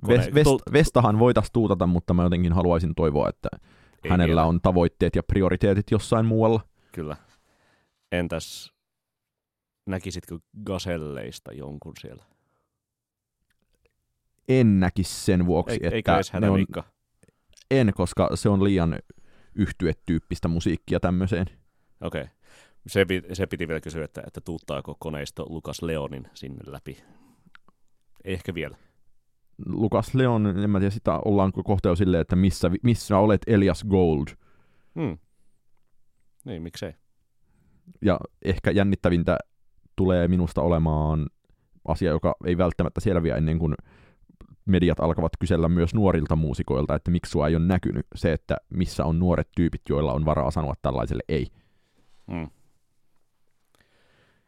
[0.02, 0.18] kone...
[0.18, 3.50] Vest, vest, Vestahan voitaisiin tuutata, mutta mä jotenkin haluaisin toivoa, että
[4.04, 4.46] ei hänellä vielä.
[4.46, 6.62] on tavoitteet ja prioriteetit jossain muualla.
[6.92, 7.16] Kyllä.
[8.12, 8.74] Entäs
[9.90, 12.24] näkisitkö gaselleista jonkun siellä?
[14.50, 16.66] En näkisi sen vuoksi, Ei, että ne on...
[17.72, 19.00] En, koska se on liian
[19.56, 21.46] yhtyetyyppistä musiikkia tämmöiseen.
[22.02, 22.22] Okei.
[22.22, 22.34] Okay.
[22.88, 27.04] Se, se piti vielä kysyä, että, että tuuttaako koneisto Lukas Leonin sinne läpi.
[28.24, 28.78] Ehkä vielä.
[29.66, 33.86] Lukas Leon, en mä tiedä, sitä ollaan kohta jo silleen, että missä, missä olet Elias
[33.90, 34.28] Gold.
[34.96, 35.18] Hmm.
[36.46, 36.94] Niin, miksei.
[38.02, 39.38] Ja ehkä jännittävintä
[39.96, 41.28] tulee minusta olemaan
[41.88, 43.76] asia, joka ei välttämättä selviä ennen kuin
[44.70, 49.06] mediat alkavat kysellä myös nuorilta muusikoilta, että miksi sua ei ole näkynyt se, että missä
[49.06, 51.48] on nuoret tyypit, joilla on varaa sanoa tällaiselle ei.
[52.32, 52.50] Hmm.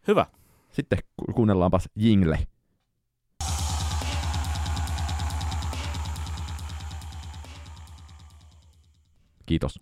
[0.08, 0.26] Hyvä.
[0.72, 2.40] Sitten ku- kuunnellaanpas Jingle.
[9.46, 9.80] Kiitos.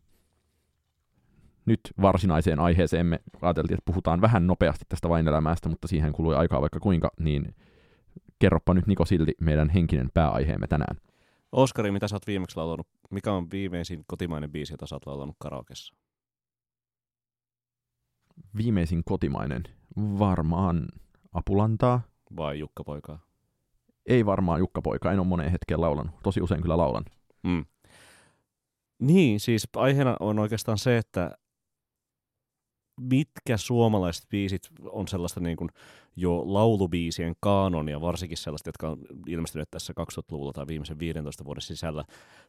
[1.65, 6.35] Nyt varsinaiseen aiheeseen me ajateltiin, että puhutaan vähän nopeasti tästä vain elämästä, mutta siihen kului
[6.35, 7.55] aikaa vaikka kuinka, niin
[8.39, 10.97] kerropa nyt Niko silti meidän henkinen pääaiheemme tänään.
[11.51, 12.87] Oskari, mitä sä oot viimeksi laulanut?
[13.11, 15.95] Mikä on viimeisin kotimainen biisi, jota sä oot laulanut karaokessa?
[18.57, 19.63] Viimeisin kotimainen?
[19.97, 20.87] Varmaan
[21.33, 22.01] Apulantaa.
[22.37, 23.19] Vai Jukka Poikaa?
[24.05, 26.15] Ei varmaan Jukka Poika, en ole moneen hetkeen laulanut.
[26.23, 27.05] Tosi usein kyllä laulan.
[27.43, 27.65] Mm.
[28.99, 31.37] Niin, siis aiheena on oikeastaan se, että
[32.99, 35.69] mitkä suomalaiset biisit on sellaista niin kuin
[36.15, 42.03] jo laulubiisien kaanonia, varsinkin sellaista, jotka on ilmestyneet tässä 2000-luvulla tai viimeisen 15 vuoden sisällä.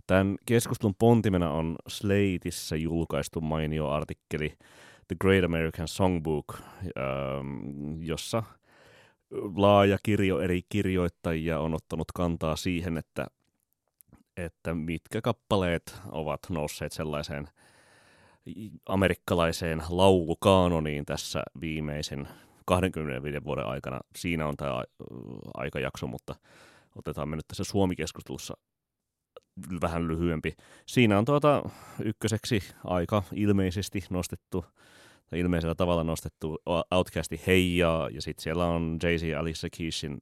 [0.07, 4.55] Tämän keskustelun pontimena on Slateissa julkaistu mainio artikkeli
[5.09, 8.43] The Great American Songbook, ähm, jossa
[9.57, 13.27] laaja kirjo eri kirjoittajia on ottanut kantaa siihen, että,
[14.37, 17.49] että mitkä kappaleet ovat nousseet sellaiseen
[18.87, 22.29] amerikkalaiseen laulukaanoniin tässä viimeisen
[22.67, 24.01] 25 vuoden aikana.
[24.17, 24.83] Siinä on tämä
[25.55, 26.35] aikajakso, mutta
[26.97, 28.55] otetaan me nyt tässä Suomi-keskustelussa
[29.81, 30.55] vähän lyhyempi.
[30.87, 31.63] Siinä on tuota
[32.05, 34.65] ykköseksi aika ilmeisesti nostettu,
[35.31, 36.59] tai ilmeisellä tavalla nostettu
[36.91, 40.19] Outcasti Heijaa, ja sitten siellä on Jay-Z ja Alicia Keyshin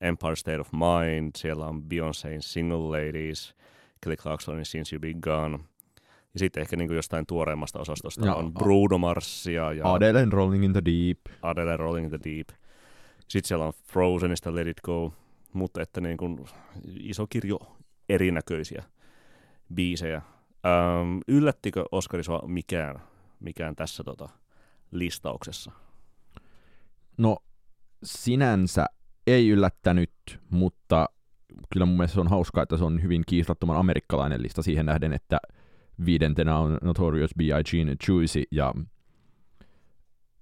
[0.00, 3.54] Empire State of Mind, siellä on Beyoncéin Single Ladies,
[4.00, 5.58] Kelly Clarksonin Since You Been Gone,
[6.34, 9.72] ja sitten ehkä niin kuin jostain tuoreemmasta osastosta ja, on Bruno Marsia.
[9.72, 11.18] Ja Adele Rolling in the Deep.
[11.42, 12.48] Adele Rolling in the Deep.
[13.28, 15.12] Sitten siellä on Frozenista Let It Go.
[15.52, 16.38] Mutta että niin kuin
[16.86, 17.58] iso kirjo
[18.08, 18.82] erinäköisiä
[19.74, 20.16] biisejä.
[20.16, 23.02] Ähm, yllättikö Oskari sua mikään,
[23.40, 24.28] mikään tässä tota,
[24.90, 25.72] listauksessa?
[27.16, 27.36] No
[28.02, 28.86] sinänsä
[29.26, 31.08] ei yllättänyt, mutta
[31.72, 35.12] kyllä mun mielestä se on hauskaa, että se on hyvin kiistattoman amerikkalainen lista siihen nähden,
[35.12, 35.38] että
[36.04, 37.72] viidentenä on Notorious B.I.G.
[38.08, 38.74] Juicy ja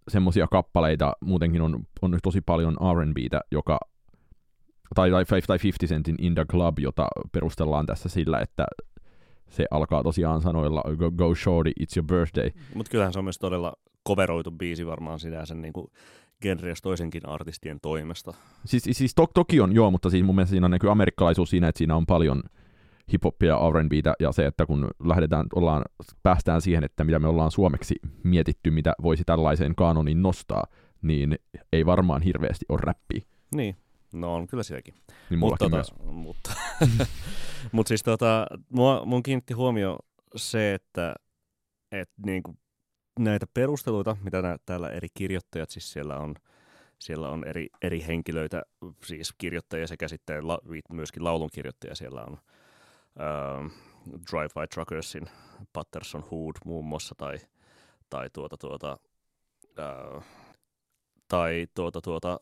[0.08, 3.78] semmosia kappaleita muutenkin on, on tosi paljon R&Btä, joka
[4.94, 8.66] tai, tai, tai 50 Centin In the Club, jota perustellaan tässä sillä, että
[9.48, 12.50] se alkaa tosiaan sanoilla Go, go shorty, it's your birthday.
[12.74, 15.86] Mutta kyllähän se on myös todella koveroitu biisi varmaan sen niin kuin
[16.42, 18.34] genres toisenkin artistien toimesta.
[18.64, 21.78] Siis, siis to, toki on, joo, mutta siis mun mielestä siinä näkyy amerikkalaisuus siinä, että
[21.78, 22.42] siinä on paljon
[23.12, 25.83] hiphoppia ja R&Btä ja se, että kun lähdetään, ollaan,
[26.23, 30.64] päästään siihen, että mitä me ollaan suomeksi mietitty, mitä voisi tällaiseen kanonin nostaa,
[31.03, 31.38] niin
[31.73, 33.20] ei varmaan hirveästi ole räppiä.
[33.55, 33.77] Niin,
[34.12, 34.94] no on kyllä sielläkin.
[35.31, 35.94] Niin mutta, tota, myös.
[36.05, 36.53] Mutta,
[37.73, 39.99] mutta siis tota, mua, mun kiinnitti huomio
[40.37, 41.14] se, että,
[41.92, 42.59] että niin kuin
[43.18, 46.35] näitä perusteluita, mitä nää, täällä eri kirjoittajat, siis siellä on,
[46.99, 48.62] siellä on eri, eri henkilöitä,
[49.05, 50.59] siis kirjoittajia sekä sitten la,
[50.92, 52.38] myöskin laulun kirjoittajia siellä on
[53.16, 53.70] uh,
[54.11, 55.31] Drive-By Truckersin
[55.73, 57.37] Patterson Hood muun muassa, tai,
[58.11, 58.99] tai tuota, tuota,
[59.79, 60.23] uh,
[61.29, 62.38] tai tuota, tuota,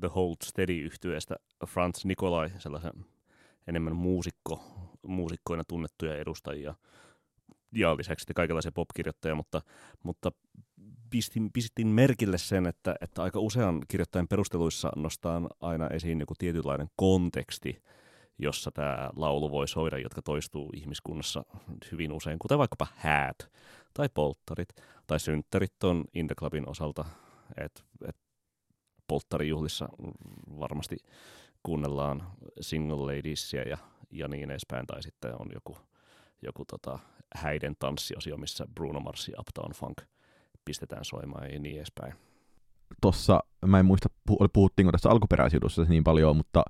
[0.00, 2.92] The Hold steady yhtyeestä Franz Nikolai, sellaisen
[3.66, 4.64] enemmän muusikko,
[5.06, 6.74] muusikkoina tunnettuja edustajia,
[7.72, 9.62] ja lisäksi sitten kaikenlaisia popkirjoittajia, mutta,
[10.02, 10.32] mutta
[11.10, 16.88] pistin, pistin merkille sen, että, että aika usean kirjoittajan perusteluissa nostaa aina esiin joku tietynlainen
[16.96, 17.82] konteksti,
[18.42, 21.44] jossa tämä laulu voi soida, jotka toistuu ihmiskunnassa
[21.92, 23.50] hyvin usein, kuten vaikkapa häät
[23.94, 24.68] tai polttarit
[25.06, 27.04] tai synttärit on Indeclubin osalta,
[27.64, 28.16] että et
[29.06, 29.88] polttarijuhlissa
[30.58, 30.96] varmasti
[31.62, 32.22] kuunnellaan
[32.60, 33.78] Single Ladiesia ja,
[34.10, 35.78] ja niin edespäin, tai sitten on joku,
[36.42, 36.98] joku tota,
[37.34, 40.02] häiden tanssiosio, missä Bruno Marsi Uptown Funk
[40.64, 42.14] pistetään soimaan ja niin edespäin.
[43.00, 44.08] Tossa, mä en muista,
[44.52, 46.64] puhuttiinko tässä alkuperäisjutussa niin paljon, mutta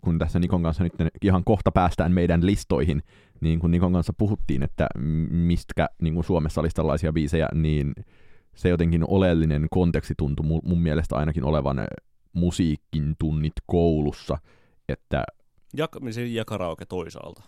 [0.00, 3.02] kun tässä Nikon kanssa nyt ihan kohta päästään meidän listoihin,
[3.40, 4.86] niin kun Nikon kanssa puhuttiin, että
[5.30, 7.94] mistä niin kuin Suomessa olisi tällaisia biisejä, niin
[8.54, 11.76] se jotenkin oleellinen konteksti tuntui mun mielestä ainakin olevan
[12.32, 14.38] musiikin tunnit koulussa,
[14.88, 15.24] että
[15.76, 15.88] ja,
[16.28, 17.42] ja karaoke toisaalta.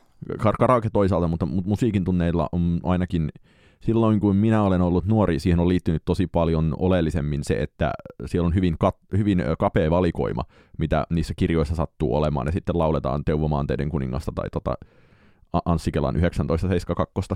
[0.59, 3.31] Karaoke toisaalta, mutta musiikin tunneilla on ainakin
[3.83, 7.93] silloin kun minä olen ollut nuori, siihen on liittynyt tosi paljon oleellisemmin se, että
[8.27, 10.45] siellä on hyvin, kat- hyvin kapea valikoima,
[10.79, 14.75] mitä niissä kirjoissa sattuu olemaan, ja sitten lauletaan Teuvo Maanteiden kuningasta tai tota
[15.65, 17.35] Anssi Kelan 1972.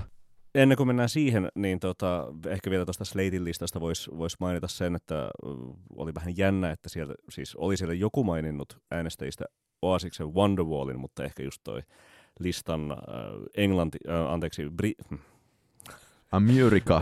[0.55, 4.95] Ennen kuin mennään siihen, niin tota, ehkä vielä tuosta Slatein listasta voisi vois mainita sen,
[4.95, 5.29] että
[5.95, 9.45] oli vähän jännä, että siellä siis oli siellä joku maininnut äänestäjistä
[9.81, 11.81] Oasiksen Wonderwallin, mutta ehkä just toi
[12.39, 12.97] listan äh,
[13.57, 15.17] englanti, äh, anteeksi, bri-
[16.31, 17.01] America.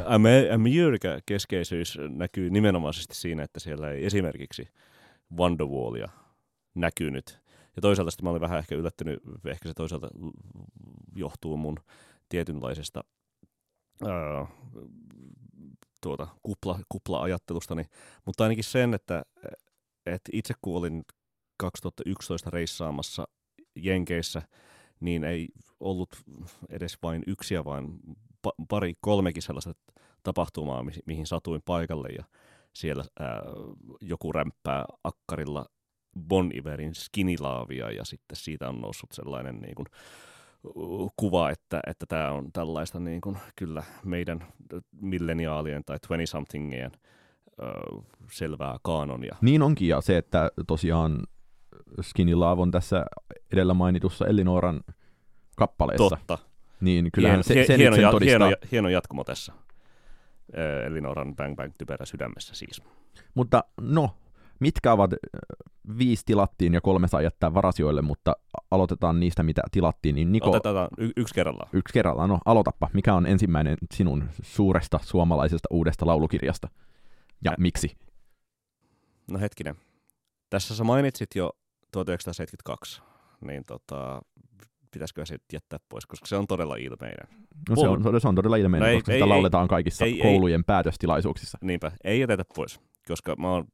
[0.54, 4.68] America-keskeisyys näkyy nimenomaisesti siinä, että siellä ei esimerkiksi
[5.38, 6.10] Wonderwallia
[6.76, 7.40] näkynyt.
[7.76, 10.08] Ja toisaalta sitten mä olin vähän ehkä yllättynyt, ehkä se toisaalta
[11.16, 11.78] johtuu mun
[12.30, 13.04] tietynlaisesta
[14.04, 14.48] ää,
[16.02, 17.86] tuota, kupla, kupla-ajattelustani,
[18.26, 19.24] mutta ainakin sen, että,
[20.06, 21.04] että itse kun olin
[21.58, 23.28] 2011 reissaamassa
[23.76, 24.42] Jenkeissä,
[25.00, 25.48] niin ei
[25.80, 26.10] ollut
[26.70, 28.00] edes vain yksiä, vaan
[28.70, 29.74] pari, kolmekin sellaista
[30.24, 32.24] tapahtumaa, mi- mihin satuin paikalle ja
[32.74, 33.42] siellä ää,
[34.02, 35.66] joku rämppää akkarilla
[36.28, 39.88] Bon Iverin skinilaavia ja sitten siitä on noussut sellainen niin kuin,
[41.18, 44.44] kuva, että, että tämä on tällaista niin kuin, kyllä meidän
[45.02, 46.92] milleniaalien tai 20-somethingien
[48.32, 49.36] selvää kaanonia.
[49.42, 51.24] Niin onkin, ja se, että tosiaan
[52.02, 53.06] Skinny Love on tässä
[53.54, 54.82] edellä mainitussa Elinoran
[55.56, 56.10] kappaleessa.
[56.10, 56.38] Totta.
[56.82, 58.48] Niin kyllähän hieno, se, sen, hieno, sen todistaa.
[58.48, 59.54] Hieno, hieno jatkumo tässä.
[60.86, 62.82] Elinoran Bang Bang typerä sydämessä siis.
[63.34, 64.10] Mutta no,
[64.60, 65.12] mitkä ovat,
[65.98, 68.36] viisi tilattiin ja kolme saa jättää varasijoille, mutta
[68.72, 70.16] aloitetaan niistä, mitä tilattiin.
[70.16, 71.70] Niin Niko, Otetaan y- yksi kerrallaan.
[71.74, 72.90] Yksi kerrallaan, no aloitappa.
[72.94, 76.70] Mikä on ensimmäinen sinun suuresta suomalaisesta uudesta laulukirjasta?
[77.44, 77.98] Ja Ä- miksi?
[79.32, 79.76] No hetkinen.
[80.50, 81.52] Tässä sä mainitsit jo
[81.92, 83.02] 1972,
[83.42, 84.22] niin tota,
[84.96, 87.28] pitäisikö se jättää pois, koska se on todella ilmeinen.
[87.70, 90.06] No se on, se on todella ilmeinen, no ei, koska ei, sitä ei, lauletaan kaikissa
[90.06, 91.58] ei, koulujen ei, päätöstilaisuuksissa.
[91.62, 93.68] Niinpä, ei jätetä pois, koska mä oon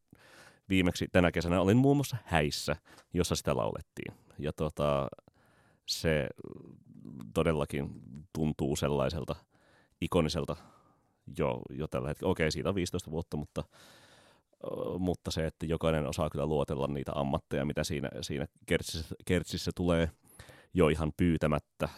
[0.70, 2.76] viimeksi tänä kesänä olin muun muassa häissä,
[3.14, 4.14] jossa sitä laulettiin.
[4.40, 5.08] Ja tota,
[5.86, 6.28] se
[7.34, 7.90] todellakin
[8.34, 9.36] tuntuu sellaiselta
[10.02, 10.56] ikoniselta
[11.38, 12.32] jo, jo tällä hetkellä.
[12.32, 13.64] Okei, siitä on 15 vuotta, mutta,
[15.00, 20.10] mutta se, että jokainen osaa kyllä luotella niitä ammatteja, mitä siinä, siinä kertsissä, kertsissä tulee
[20.74, 21.90] jo ihan pyytämättä.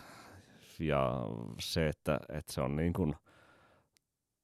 [0.79, 1.19] Ja
[1.59, 3.15] se, että, että se on niin kuin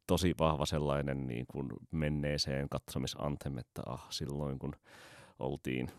[0.07, 4.75] tosi vahva sellainen niin kuin menneeseen katsomisantem, että ah, silloin kun
[5.39, 5.89] oltiin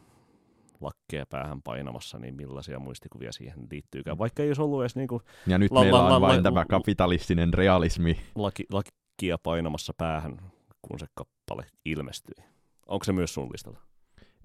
[0.80, 4.18] lakkeja päähän painamassa, niin millaisia muistikuvia siihen liittyykään.
[4.18, 5.22] Vaikka ei olisi ollut edes niin kuin...
[5.46, 8.20] Ja nyt la, meillä on la, vain la, tämä kapitalistinen realismi.
[8.34, 12.44] Laki, lakia painamassa päähän, kun se kappale ilmestyi.
[12.86, 13.89] Onko se myös sun listalla?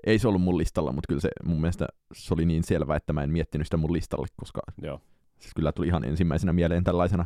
[0.06, 3.14] Ei se ollut mun listalla, mutta kyllä se mun mielestä se oli niin selvä, että
[3.14, 5.02] mä en miettinyt sitä mun listalle, koska Joo.
[5.40, 7.26] siis kyllä tuli ihan ensimmäisenä mieleen tällaisena.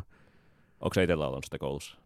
[0.80, 1.96] Onko se itsellä ollut sitä koulussa?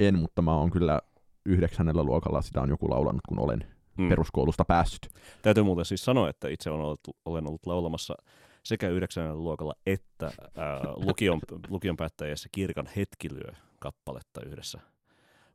[0.00, 1.00] En, mutta mä oon kyllä
[1.46, 3.64] yhdeksännellä luokalla sitä on joku laulanut, kun olen
[3.98, 4.08] mm.
[4.08, 5.08] peruskoulusta päässyt.
[5.42, 8.14] Täytyy muuten siis sanoa, että itse olen ollut, olen ollut laulamassa
[8.62, 14.80] sekä yhdeksännellä luokalla että ää, lukion, lukion päättäjässä Kirkan hetkilyö kappaletta yhdessä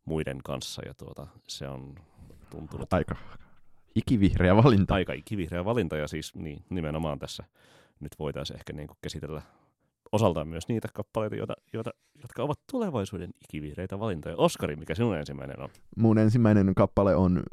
[0.06, 0.82] muiden kanssa.
[0.86, 1.95] Ja tuota, se on
[2.49, 2.93] tuntunut...
[2.93, 3.15] Aika
[3.96, 4.94] ikivihreä valinta.
[4.94, 7.44] Aika ikivihreä valinta ja siis niin, nimenomaan tässä
[8.00, 9.42] nyt voitaisiin ehkä niin kuin käsitellä
[10.12, 14.36] osaltaan myös niitä kappaleita, joita, joita, jotka ovat tulevaisuuden ikivihreitä valintoja.
[14.38, 15.70] Oskari, mikä sinun ensimmäinen on?
[15.98, 17.44] Mun ensimmäinen kappale on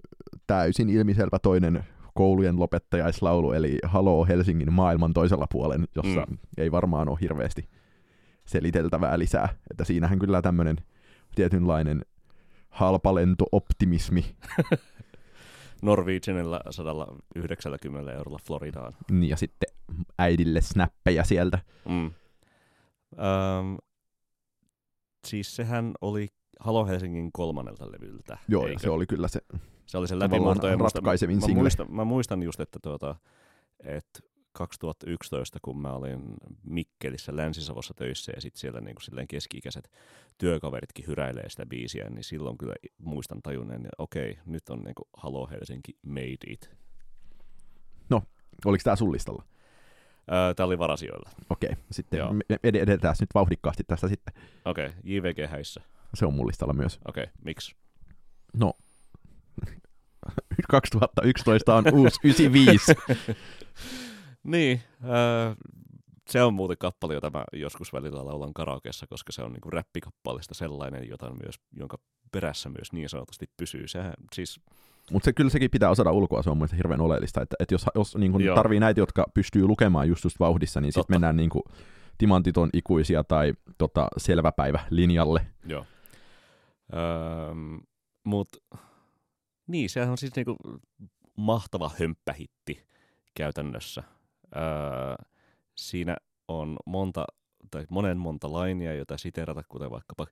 [0.47, 6.39] täysin ilmiselvä toinen koulujen lopettajaislaulu, eli Halo Helsingin maailman toisella puolen, jossa mm.
[6.59, 7.69] ei varmaan ole hirveästi
[8.45, 9.49] seliteltävää lisää.
[9.71, 10.77] Että siinähän kyllä tämmöinen
[11.35, 12.03] tietynlainen
[12.71, 14.25] halpalento-optimismi
[15.83, 18.93] Norwegianilla 190 eurolla Floridaan.
[19.11, 19.69] Niin, ja sitten
[20.19, 21.59] äidille snappeja sieltä.
[21.89, 22.07] Mm.
[22.07, 23.77] Öm,
[25.27, 26.29] siis sehän oli
[26.61, 28.39] Halo Helsingin kolmannelta levyltä.
[28.49, 28.81] Joo, eikö?
[28.81, 29.41] se oli kyllä se,
[29.87, 30.77] se oli se läpimurto.
[30.77, 33.17] ratkaisevin mä, muistan, mä muistan just, että, tuota,
[33.81, 34.21] että
[34.53, 39.91] 2011, kun mä olin Mikkelissä Länsi-Savossa töissä ja sitten siellä niin kuin silleen keski-ikäiset
[40.39, 45.09] työkaveritkin hyräilee sitä biisiä, niin silloin kyllä muistan tajunneen, että okei, nyt on niin kuin
[45.17, 46.71] Halo Helsinki made it.
[48.11, 48.23] No,
[48.65, 49.45] oliko tämä sun listalla?
[50.57, 51.31] Tämä oli varasijoilla.
[51.51, 52.33] Okei, sitten Joo.
[52.33, 54.35] me edetään nyt vauhdikkaasti tästä sitten.
[54.65, 55.81] Okei, JVG häissä.
[56.15, 57.01] Se on mun listalla myös.
[57.09, 57.77] Okei, miksi?
[58.57, 58.73] No,
[60.71, 62.95] 2011 on uusi 95.
[64.43, 65.57] niin, äh,
[66.29, 70.55] se on muuten kappale, jota mä joskus välillä laulan karaokeessa, koska se on niinku räppikappalista
[70.55, 71.99] sellainen, jota myös, jonka
[72.33, 73.89] perässä myös niin sanotusti pysyy.
[73.89, 74.61] Sehän siis...
[75.11, 77.43] Mutta se, kyllä sekin pitää osata ulkoa, se on mielestäni hirveän oleellista.
[77.43, 80.93] Että, että jos, jos niin kun tarvii näitä, jotka pystyy lukemaan just, just vauhdissa, niin
[80.93, 81.51] sitten mennään niin
[82.19, 85.47] timantiton ikuisia tai tota, selväpäivä linjalle.
[85.65, 85.87] Joo.
[86.95, 87.55] Öö,
[88.25, 88.49] mut
[89.67, 90.57] niin, sehän on siis niinku
[91.37, 92.87] mahtava hömppähitti
[93.35, 94.03] käytännössä.
[94.57, 95.27] Öö,
[95.77, 96.17] siinä
[96.49, 97.25] on monta,
[97.71, 100.27] tai monen monta lainia, joita siterata, kuten vaikkapa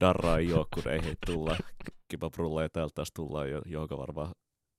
[0.00, 1.56] Darra ei ole, kun ei tulla,
[2.08, 4.34] kipaprulla ja täältä taas tullaan, joka varmaan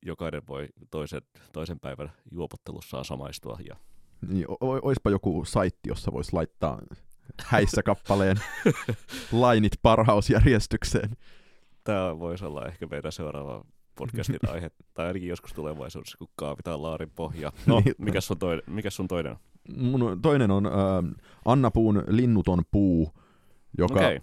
[0.06, 1.22] jokainen voi toisen,
[1.52, 3.58] toisen päivän juopottelussaan samaistua.
[3.68, 3.76] Ja...
[4.28, 6.82] Niin, o- oispa joku saitti, jossa voisi laittaa
[7.44, 8.36] häissä kappaleen
[9.32, 11.16] lainit parhausjärjestykseen.
[11.84, 13.64] Tämä voisi olla ehkä meidän seuraava
[13.96, 17.52] podcastin aihe, tai ainakin joskus tulevaisuudessa, kun kaavitaan laarin pohja.
[17.66, 17.94] No, niin.
[17.98, 19.38] mikä sun toinen, mikä sun toinen on?
[19.76, 20.72] Mun toinen on äh,
[21.44, 23.12] Anna Puun Linnuton puu,
[23.78, 24.20] joka okay.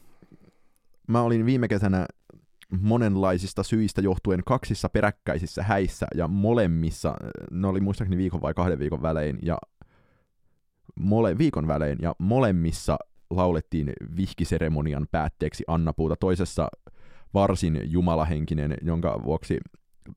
[1.08, 2.06] mä olin viime kesänä
[2.80, 7.16] monenlaisista syistä johtuen kaksissa peräkkäisissä häissä ja molemmissa,
[7.52, 9.58] ne oli muistaakseni viikon vai kahden viikon välein ja
[10.96, 12.98] mole, viikon välein ja molemmissa
[13.30, 16.16] laulettiin vihkiseremonian päätteeksi Anna Puuta.
[16.16, 16.68] Toisessa
[17.34, 19.58] varsin jumalahenkinen, jonka vuoksi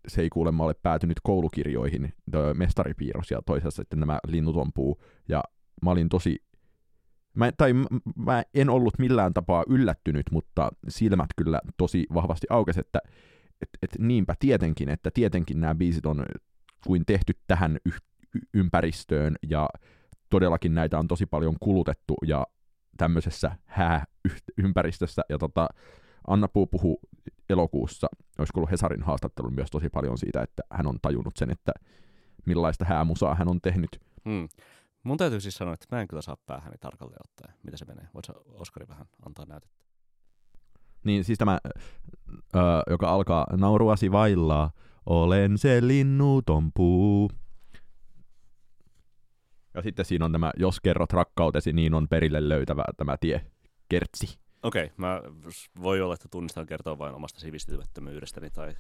[0.09, 2.13] se ei kuulemma ole päätynyt koulukirjoihin,
[2.55, 5.03] mestaripiirros ja toisessa sitten nämä linnut on puu.
[5.29, 5.43] Ja
[5.83, 6.43] mä olin tosi,
[7.35, 7.73] mä, tai
[8.17, 12.99] mä en ollut millään tapaa yllättynyt, mutta silmät kyllä tosi vahvasti aukesi, että
[13.63, 16.25] et, et niinpä tietenkin, että tietenkin nämä biisit on
[16.87, 19.69] kuin tehty tähän y- ympäristöön ja
[20.31, 22.47] todellakin näitä on tosi paljon kulutettu ja
[22.97, 25.69] tämmöisessä hääympäristössä ja tota,
[26.27, 27.01] Anna Puu puhuu
[27.49, 28.07] elokuussa,
[28.39, 31.73] olisiko ollut Hesarin haastattelu myös tosi paljon siitä, että hän on tajunnut sen, että
[32.47, 34.01] millaista häämusaa hän on tehnyt.
[34.29, 34.49] Hmm.
[35.05, 38.09] Mun täytyy siis sanoa, että mä en kyllä saa päähäni tarkalleen ottaen, mitä se menee.
[38.15, 39.85] Voitko Oskari vähän antaa näytettä?
[41.05, 41.59] Niin siis tämä,
[42.55, 42.59] ö,
[42.91, 44.71] joka alkaa nauruasi vaillaa,
[45.07, 47.31] olen se linnuton puu.
[49.75, 53.47] Ja sitten siinä on tämä, jos kerrot rakkautesi, niin on perille löytävä tämä tie,
[53.89, 54.39] kertsi.
[54.65, 55.23] Okei, okay, mä
[55.83, 58.77] voi olla, että tunnistan kertoa vain omasta sivistymättömyydestäni tai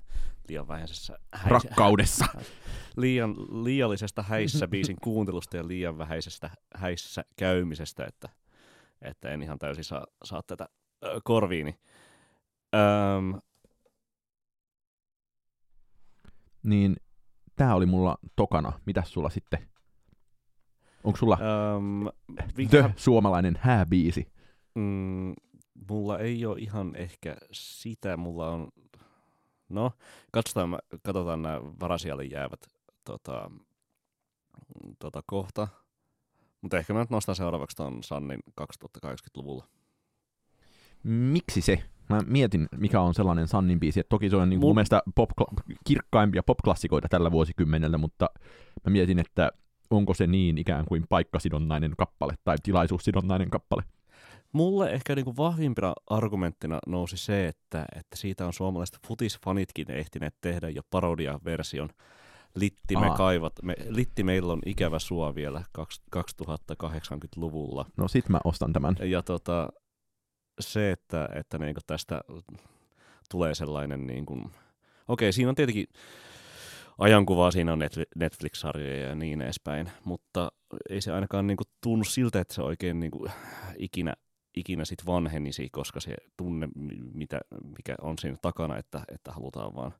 [0.48, 2.24] liian vähäisessä häisä, Rakkaudessa.
[2.96, 8.28] liian liiallisesta häissä biisin kuuntelusta ja liian vähäisestä häissä käymisestä, että,
[9.02, 10.68] että en ihan täysin saa, saa tätä
[11.04, 11.78] ö, korviini.
[12.74, 13.40] Öm,
[16.62, 16.96] Niin
[17.56, 18.72] tämä oli mulla tokana.
[18.86, 19.68] Mitäs sulla sitten?
[21.04, 21.38] Onko sulla
[21.76, 22.08] öm,
[22.70, 24.34] The suomalainen hääbiisi?
[24.74, 25.34] mm,
[25.90, 28.68] mulla ei ole ihan ehkä sitä, mulla on,
[29.68, 29.92] no
[30.32, 32.66] katsotaan, katsotaan nämä varasialle jäävät
[33.04, 33.50] tota,
[34.98, 35.68] tota kohta.
[36.60, 39.66] Mutta ehkä mä nyt nostan seuraavaksi ton Sannin 2080-luvulla.
[41.02, 41.82] Miksi se?
[42.08, 44.00] Mä mietin, mikä on sellainen Sannin biisi.
[44.00, 45.30] Et toki se on niin Mun- mun mielestä pop,
[45.84, 48.30] kirkkaimpia popklassikoita tällä vuosikymmenellä, mutta
[48.84, 49.50] mä mietin, että
[49.90, 53.82] onko se niin ikään kuin paikkasidonnainen kappale tai tilaisuussidonnainen kappale.
[54.54, 60.68] Mulle ehkä niinku vahvimpina argumenttina nousi se, että, että siitä on suomalaiset futisfanitkin ehtineet tehdä
[60.68, 61.88] jo parodiaversion.
[62.54, 67.86] Litti, me kaivat, me, Litti meillä on ikävä sua vielä kaks- 2080-luvulla.
[67.96, 68.96] No sit mä ostan tämän.
[69.02, 69.68] Ja tota,
[70.60, 72.20] se, että, että niinku tästä
[73.30, 74.50] tulee sellainen, niinku,
[75.08, 75.86] okei, siinä on tietenkin
[76.98, 80.52] ajankuvaa, siinä on Netfli- Netflix-sarjoja ja niin edespäin, mutta
[80.90, 83.26] ei se ainakaan niinku tunnu siltä, että se oikein niinku
[83.78, 84.14] ikinä,
[84.56, 87.40] ikinä sit vanhenisi, koska se tunne, mi- mitä,
[87.76, 89.94] mikä on siinä takana, että, että halutaan vaan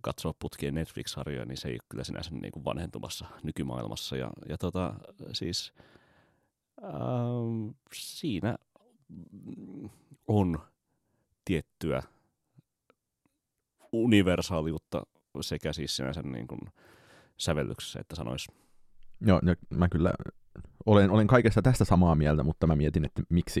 [0.00, 4.16] katsoa putkien Netflix-sarjoja, niin se ei ole kyllä sinänsä niinku vanhentumassa nykymaailmassa.
[4.16, 4.94] Ja, ja tota,
[5.32, 5.72] siis
[6.84, 8.58] ähm, siinä
[10.26, 10.58] on
[11.44, 12.02] tiettyä
[13.92, 15.06] universaaliutta
[15.40, 16.60] sekä siis sinänsä niin kuin
[17.36, 18.52] sävellyksessä että sanoissa.
[19.20, 20.14] Joo, mä kyllä
[20.86, 23.60] olen, olen kaikessa tästä samaa mieltä, mutta mä mietin, että miksi,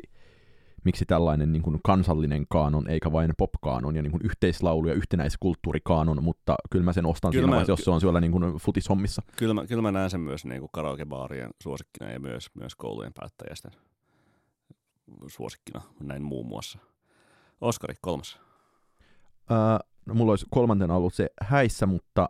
[0.84, 6.24] miksi tällainen niin kuin kansallinen kaanon, eikä vain popkaanon ja niin kuin yhteislaulu ja yhtenäiskulttuurikaanon,
[6.24, 8.56] mutta kyllä mä sen ostan Kyllä siinä mä- vaiheessa, jos se on siellä niin kuin
[8.56, 9.22] futishommissa.
[9.36, 13.12] Kyllä mä, kyllä mä näen sen myös niin kuin karaokebaarien suosikkina ja myös, myös koulujen
[13.20, 13.72] päättäjästen
[15.26, 16.78] suosikkina, näin muun muassa.
[17.60, 18.40] Oskari, kolmas.
[19.50, 19.56] Öö,
[20.06, 22.28] no, mulla olisi kolmantena ollut se häissä, mutta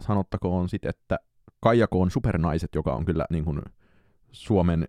[0.00, 1.18] sanottakoon sitten, että
[1.60, 3.62] Kaijako on supernaiset, joka on kyllä niin kuin
[4.34, 4.86] Suomen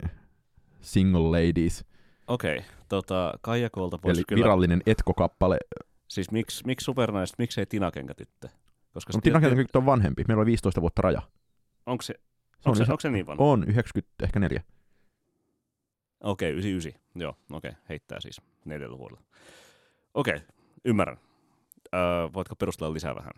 [0.82, 1.86] single ladies,
[2.28, 4.44] Okei, tota, Kaijakolta voisi eli kyllä...
[4.44, 5.58] virallinen etkokappale.
[6.08, 8.50] Siis miksi, miksi supernaiset, miksei Tina Kenkätyttö?
[8.94, 11.22] Koska No, Tina Kenkätyttö on vanhempi, meillä oli 15 vuotta raja.
[11.86, 13.44] Onko se, Se onko se, onko se niin vanha?
[13.44, 14.64] On, 90, ehkä neljä.
[16.24, 17.02] Okei, 99.
[17.16, 19.22] Joo, okei, heittää siis neljällä vuodella.
[20.14, 20.42] Okei,
[20.86, 21.18] ymmärrän.
[21.96, 22.02] Öö,
[22.34, 23.34] voitko perustella lisää vähän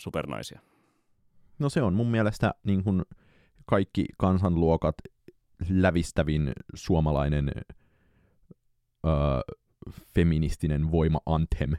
[0.00, 0.60] supernaisia?
[1.58, 3.02] No se on mun mielestä niin kuin
[3.66, 4.94] kaikki kansanluokat
[5.68, 7.52] lävistävin suomalainen
[9.06, 9.12] öö,
[10.14, 11.72] feministinen voima-anthem.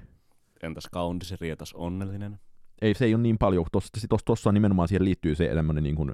[0.64, 2.40] Entäs kaunis, rietas, onnellinen?
[2.82, 3.66] Ei, se ei ole niin paljon.
[3.72, 6.14] Tuossa tos, tossa nimenomaan siihen liittyy se tämmöinen niin kuin,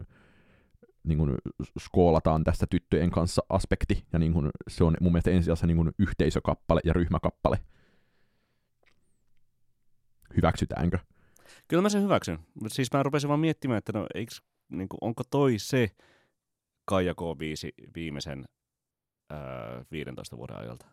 [1.04, 1.36] niin kuin
[1.80, 5.92] skoolataan tästä tyttöjen kanssa aspekti, ja niin kuin, se on mun mielestä ensisijaisesti niin kuin
[6.00, 7.60] yhteisökappale ja ryhmäkappale.
[10.38, 10.98] Hyväksytäänkö?
[11.68, 12.40] Kyllä mä sen hyväksyn.
[12.68, 15.92] Siis mä rupesin vaan miettimään, että no, eiks, niin kuin, onko toi se
[16.86, 18.46] Kaija K5 viimeisen
[19.32, 20.86] öö, 15 vuoden ajalta?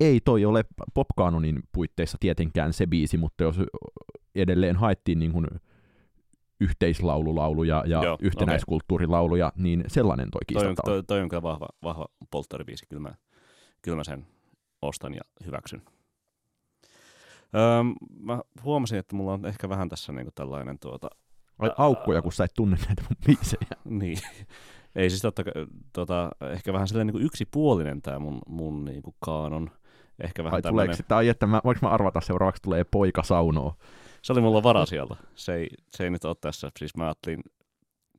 [0.00, 3.56] ei toi ole popkanonin puitteissa tietenkään se biisi, mutta jos
[4.34, 5.46] edelleen haettiin niin kuin
[6.60, 10.92] yhteislaululauluja ja Joo, yhtenäiskulttuurilauluja, niin sellainen toi Toi kiistatta on.
[10.92, 12.86] toi, toi on kyllä vahva, vahva polttaribiisi.
[12.88, 13.14] Kyllä mä,
[13.82, 14.26] kyllä mä sen
[14.82, 15.82] ostan ja hyväksyn.
[17.54, 17.82] Öö,
[18.20, 21.10] mä huomasin, että mulla on ehkä vähän tässä niinku tällainen tuota,
[21.58, 23.70] Ai aukkoja, kun sä et tunne näitä mun biisejä.
[24.00, 24.18] niin,
[24.96, 25.42] ei siis totta,
[25.92, 29.70] tota, ehkä vähän silleen niinku yksipuolinen tämä mun, mun niinku kaanon.
[30.20, 33.22] Ehkä vähän Ai tämmönen, tuleeko sitä, ai että mä, voinko mä arvata seuraavaksi tulee poika
[33.22, 33.74] saunoo?
[34.22, 35.16] se oli mulla varasijalta.
[35.34, 36.70] Se ei, se ei nyt ole tässä.
[36.78, 37.40] Siis mä ajattelin,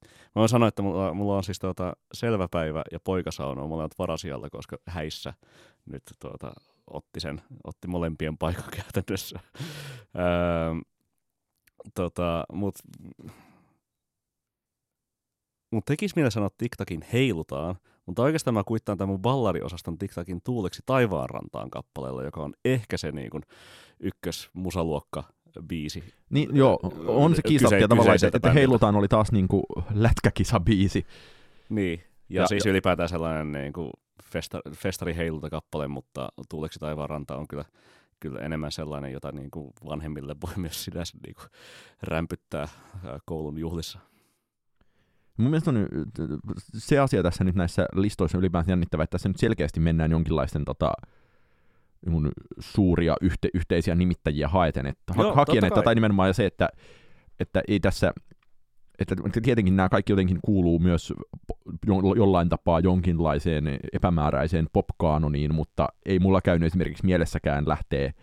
[0.06, 4.00] mä voin sanoa, että mulla, mulla on siis tuota selvä päivä ja poikasauna on molemmat
[4.00, 5.34] varasijalta, koska häissä
[5.86, 6.54] nyt tuota,
[6.88, 9.40] otti sen, otti molempien paikan käytännössä.
[10.16, 10.82] öö,
[11.96, 12.76] tota, mut,
[15.72, 17.76] mut tekis mielessä sanoa TikTokin heilutaan,
[18.06, 23.12] mutta oikeastaan mä kuittaan tämän mun ballariosaston TikTokin tuuleksi taivaanrantaan kappaleella, joka on ehkä se
[23.12, 23.44] niin kuin
[24.00, 25.24] ykkös musaluokka
[25.68, 26.04] biisi.
[26.30, 29.64] Niin, joo, on se kiistattu ja tavallaan, että, että heilutaan oli taas niin kuin
[29.94, 31.06] lätkäkisa biisi.
[31.70, 33.92] Niin, ja, ja siis ja, ylipäätään sellainen niin kuin
[34.24, 37.66] festa, festari heilulta kappale, mutta Tuuleksi taivaan ranta on kyllä,
[38.24, 41.46] kyllä enemmän sellainen, jota niin kuin vanhemmille voi myös sinänsä niin kuin
[42.02, 42.68] rämpyttää
[43.26, 44.00] koulun juhlissa.
[45.38, 45.88] Mun mielestä on
[46.78, 50.94] se asia tässä nyt näissä listoissa ylipäänsä jännittävä, että tässä nyt selkeästi mennään jonkinlaisten tota,
[52.06, 56.70] niin suuria yhte, yhteisiä nimittäjiä haeten, että ha- Joo, hakien, että, tai nimenomaan se, että,
[57.40, 58.14] että ei tässä,
[59.12, 61.14] että tietenkin nämä kaikki jotenkin kuuluu myös
[62.16, 68.14] jollain tapaa jonkinlaiseen epämääräiseen popkaanoniin, mutta ei mulla käynyt esimerkiksi mielessäkään lähteä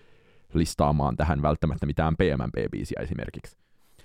[0.54, 3.58] listaamaan tähän välttämättä mitään PMMP-biisiä esimerkiksi.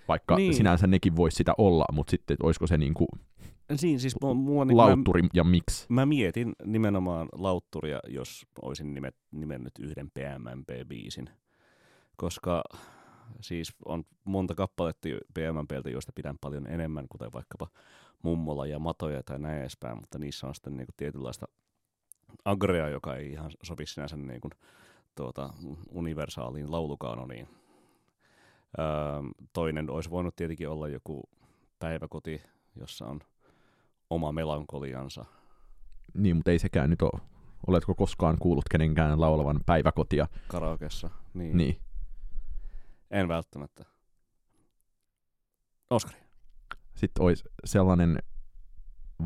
[0.08, 0.54] Vaikka niin.
[0.54, 3.08] sinänsä nekin voisi sitä olla, mutta sitten olisiko se niinku
[3.76, 5.86] Siin, siis mua, niin, lautturi mä, ja miksi?
[5.90, 11.30] Mä mietin nimenomaan lautturia, jos olisin nimet, nimennyt yhden PMMP-biisin.
[12.16, 12.64] Koska
[13.42, 17.68] siis on monta kappaletta PMMPltä, joista pidän paljon enemmän, kuten vaikkapa
[18.22, 21.48] Mummola ja Matoja tai näin edespäin, mutta niissä on sitten niinku tietynlaista
[22.46, 24.50] agrea, joka ei ihan sopi sinänsä niinku,
[25.16, 25.50] tuota,
[25.90, 27.48] universaaliin laulukaanoniin.
[28.80, 28.86] Öö,
[29.54, 31.24] toinen olisi voinut tietenkin olla joku
[31.80, 32.42] päiväkoti,
[32.76, 33.20] jossa on
[34.10, 35.26] oma melankoliansa.
[36.14, 37.22] Niin, mutta ei sekään nyt ole.
[37.68, 40.28] Oletko koskaan kuullut kenenkään laulavan päiväkotia?
[40.48, 41.58] Karaokeessa, niin.
[41.58, 41.85] niin.
[43.12, 43.86] En välttämättä.
[45.90, 46.18] Oskari.
[46.96, 48.20] Sitten olisi sellainen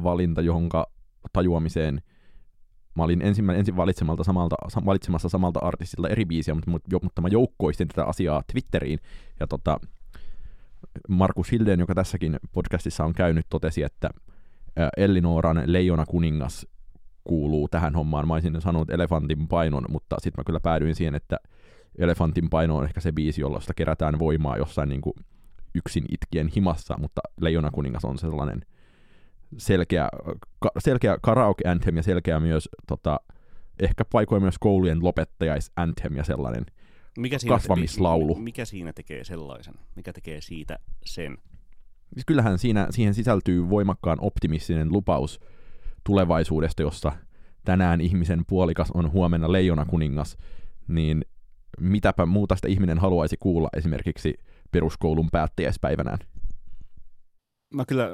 [0.03, 0.91] valinta, johonka
[1.34, 2.01] tajuamiseen
[2.95, 4.55] mä olin ensimmäinen, ensin valitsemalta samalta,
[4.86, 6.71] valitsemassa samalta artistilta eri biisiä, mutta,
[7.03, 8.99] mutta mä joukkoistin tätä asiaa Twitteriin.
[9.39, 9.80] Ja tota,
[11.09, 14.09] Markus Hilden, joka tässäkin podcastissa on käynyt, totesi, että
[14.97, 16.67] Ellinoran Leijona kuningas
[17.23, 18.27] kuuluu tähän hommaan.
[18.27, 21.38] Mä olisin sanonut elefantin painon, mutta sitten mä kyllä päädyin siihen, että
[21.97, 25.13] elefantin paino on ehkä se biisi, jolla sitä kerätään voimaa jossain niin kuin
[25.75, 28.65] yksin itkien himassa, mutta Leijona kuningas on sellainen
[29.57, 30.09] selkeä,
[30.59, 33.19] ka, selkeä karaoke anthem ja selkeä myös tota,
[33.79, 36.65] ehkä paikoin myös koulujen lopettajais anthem ja sellainen
[37.17, 38.35] mikä siinä, kasvamislaulu.
[38.35, 39.73] Mikä siinä tekee sellaisen?
[39.95, 41.37] Mikä tekee siitä sen?
[42.13, 45.39] Siis kyllähän siinä, siihen sisältyy voimakkaan optimistinen lupaus
[46.03, 47.11] tulevaisuudesta, jossa
[47.65, 50.37] tänään ihmisen puolikas on huomenna leijona kuningas,
[50.87, 51.25] niin
[51.80, 54.34] mitäpä muuta sitä ihminen haluaisi kuulla esimerkiksi
[54.72, 56.20] peruskoulun päättäjäispäivänään?
[57.74, 58.09] Mä kyllä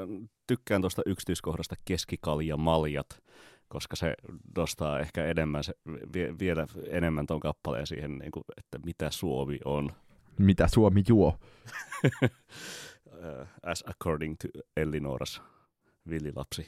[0.46, 3.22] tykkään tuosta yksityiskohdasta keskikalja maljat,
[3.68, 4.14] koska se
[4.56, 5.72] nostaa ehkä enemmän se,
[6.14, 9.90] vie, vielä enemmän ton kappaleen siihen, niin kuin, että mitä Suomi on.
[10.38, 11.38] Mitä Suomi juo?
[13.62, 15.42] as according to Ellinoras
[16.08, 16.66] villilapsi.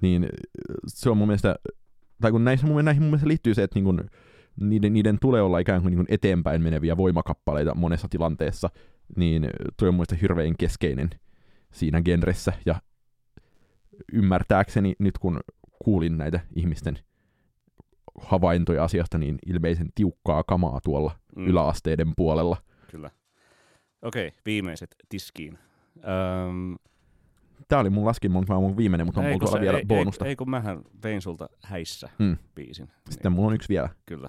[0.00, 0.28] Niin
[0.86, 1.56] se on mun mielestä,
[2.20, 4.10] tai kun näissä, mun, näihin mun mielestä liittyy se, että niin kun,
[4.60, 8.70] niiden, niiden tulee olla ikään kuin, niin kuin eteenpäin meneviä voimakappaleita monessa tilanteessa,
[9.16, 11.10] niin tuo on mun mielestä hirveän keskeinen
[11.72, 12.74] siinä genressä, ja
[14.12, 15.40] ymmärtääkseni nyt kun
[15.84, 16.98] kuulin näitä ihmisten
[18.20, 21.46] havaintoja asiasta, niin ilmeisen tiukkaa kamaa tuolla mm.
[21.46, 22.56] yläasteiden puolella.
[22.90, 23.10] Kyllä.
[24.02, 25.58] Okei, okay, viimeiset tiskiin.
[25.96, 26.76] Öm,
[27.68, 30.24] Tämä oli mun laskin mun, mun viimeinen, mutta on mulla vielä ei, bonusta.
[30.24, 32.36] Ei, ei, kun mähän vein sulta häissä hmm.
[32.54, 32.88] biisin.
[33.10, 33.36] Sitten niin.
[33.36, 33.88] mulla on yksi vielä.
[34.06, 34.28] Kyllä.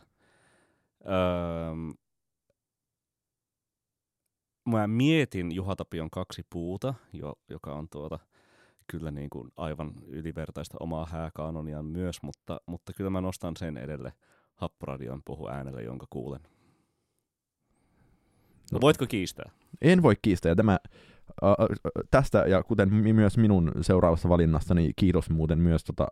[1.06, 1.94] Öm,
[4.66, 8.20] mä mietin Juha Tapion kaksi puuta, jo, joka on tuota,
[8.88, 14.14] kyllä niin kuin aivan ylivertaista omaa hääkaanoniaan myös, mutta, mutta kyllä mä nostan sen edelle
[14.56, 16.42] Happoradion puhu äänellä, jonka kuulen.
[18.72, 19.52] No, voitko kiistää?
[19.82, 20.50] En voi kiistää.
[20.50, 20.80] Ja tämä,
[21.44, 21.56] äh,
[22.12, 26.08] tästä ja kuten myös minun seuraavassa valinnastani, kiitos muuten myös tota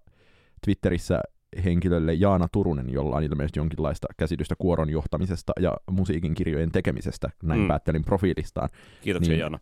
[0.65, 1.21] Twitterissä
[1.63, 7.61] henkilölle Jaana Turunen, jolla on ilmeisesti jonkinlaista käsitystä kuoron johtamisesta ja musiikin kirjojen tekemisestä, näin
[7.61, 7.67] mm.
[7.67, 8.69] päättelin profiilistaan.
[9.01, 9.59] Kiitoksia niin, Jaana.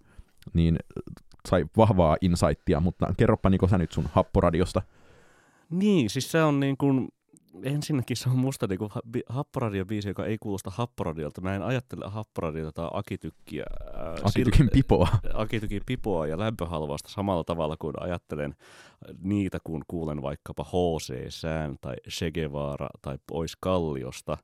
[0.54, 0.78] Niin
[1.50, 4.82] sai vahvaa insightia, mutta kerropa Niko sä nyt sun happoradiosta.
[5.70, 7.08] Niin, siis se on niin kuin,
[7.64, 8.90] ensinnäkin se on musta niinku
[9.30, 11.42] happoradio-biisi, joka ei kuulosta happoradiolta.
[11.42, 13.66] Mä en ajattele happoradiota tai akitykkiä.
[13.94, 15.08] Ää, Akitykin sil- pipoa.
[15.34, 18.56] Akitykin pipoa ja lämpöhalvasta samalla tavalla kuin ajattelen
[19.24, 21.30] niitä, kun kuulen vaikkapa H.C.
[21.30, 24.38] Sään tai Shegevara tai Pois Kalliosta.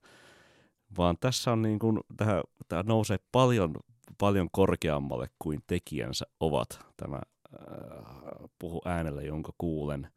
[0.97, 3.74] Vaan tässä on niin kuin, tämä, tämä nousee paljon
[4.18, 6.80] paljon korkeammalle kuin tekijänsä ovat.
[6.97, 8.05] Tämä äh,
[8.60, 10.08] puhu äänellä, jonka kuulen.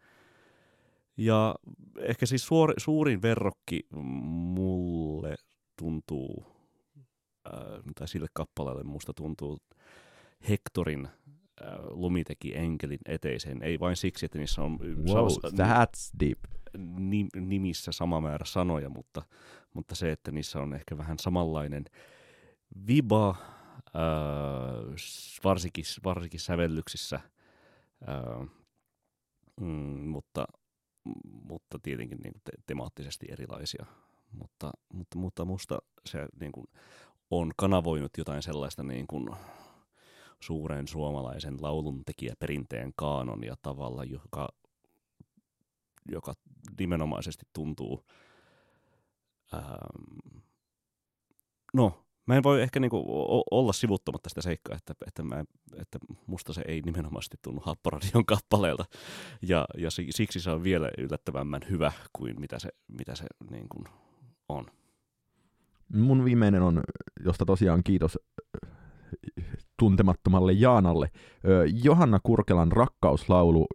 [1.21, 1.55] Ja
[1.99, 5.37] ehkä siis suor, suurin verrokki mulle
[5.79, 6.45] tuntuu,
[7.47, 9.59] äh, tai sille kappaleelle musta tuntuu
[10.49, 13.63] Hectorin äh, lumiteki enkelin eteiseen.
[13.63, 16.39] Ei vain siksi, että niissä on wow, that's deep.
[17.37, 19.23] nimissä sama määrä sanoja, mutta,
[19.75, 21.85] mutta se, että niissä on ehkä vähän samanlainen
[22.87, 24.95] viba, äh,
[25.45, 27.21] varsinkin, varsinkin sävellyksissä,
[28.09, 28.49] äh,
[29.61, 30.47] mm, mutta,
[31.49, 33.87] mutta tietenkin niin kuin te- temaattisesti erilaisia.
[34.33, 36.67] Mutta, mutta, mutta musta se niin kuin,
[37.31, 39.31] on kanavoinut jotain sellaista niin kuin,
[40.41, 44.49] suuren suomalaisen lauluntekijäperinteen kaanon ja tavalla, joka,
[46.13, 46.35] joka
[46.79, 48.07] nimenomaisesti tuntuu,
[49.55, 50.39] ähm,
[51.75, 53.05] no, mä en voi ehkä niinku
[53.51, 55.45] olla sivuttamatta sitä seikkaa, että, että, mä,
[55.81, 58.85] että musta se ei nimenomaisesti tunnu Happoradion kappaleelta,
[59.43, 63.67] ja, ja siksi se on vielä yllättävämmän hyvä kuin mitä se, mitä se niin
[64.49, 64.67] on.
[65.95, 66.83] Mun viimeinen on,
[67.25, 68.19] josta tosiaan kiitos
[69.79, 71.11] tuntemattomalle Jaanalle.
[71.85, 73.67] Johanna Kurkelan rakkauslaulu,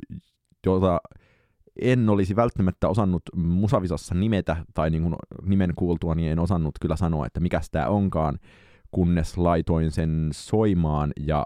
[0.66, 1.00] jota
[1.82, 6.96] en olisi välttämättä osannut Musavisassa nimetä, tai niin kuin nimen kuultua, niin en osannut kyllä
[6.96, 8.40] sanoa, että mikä tämä onkaan,
[8.92, 11.46] kunnes laitoin sen soimaan ja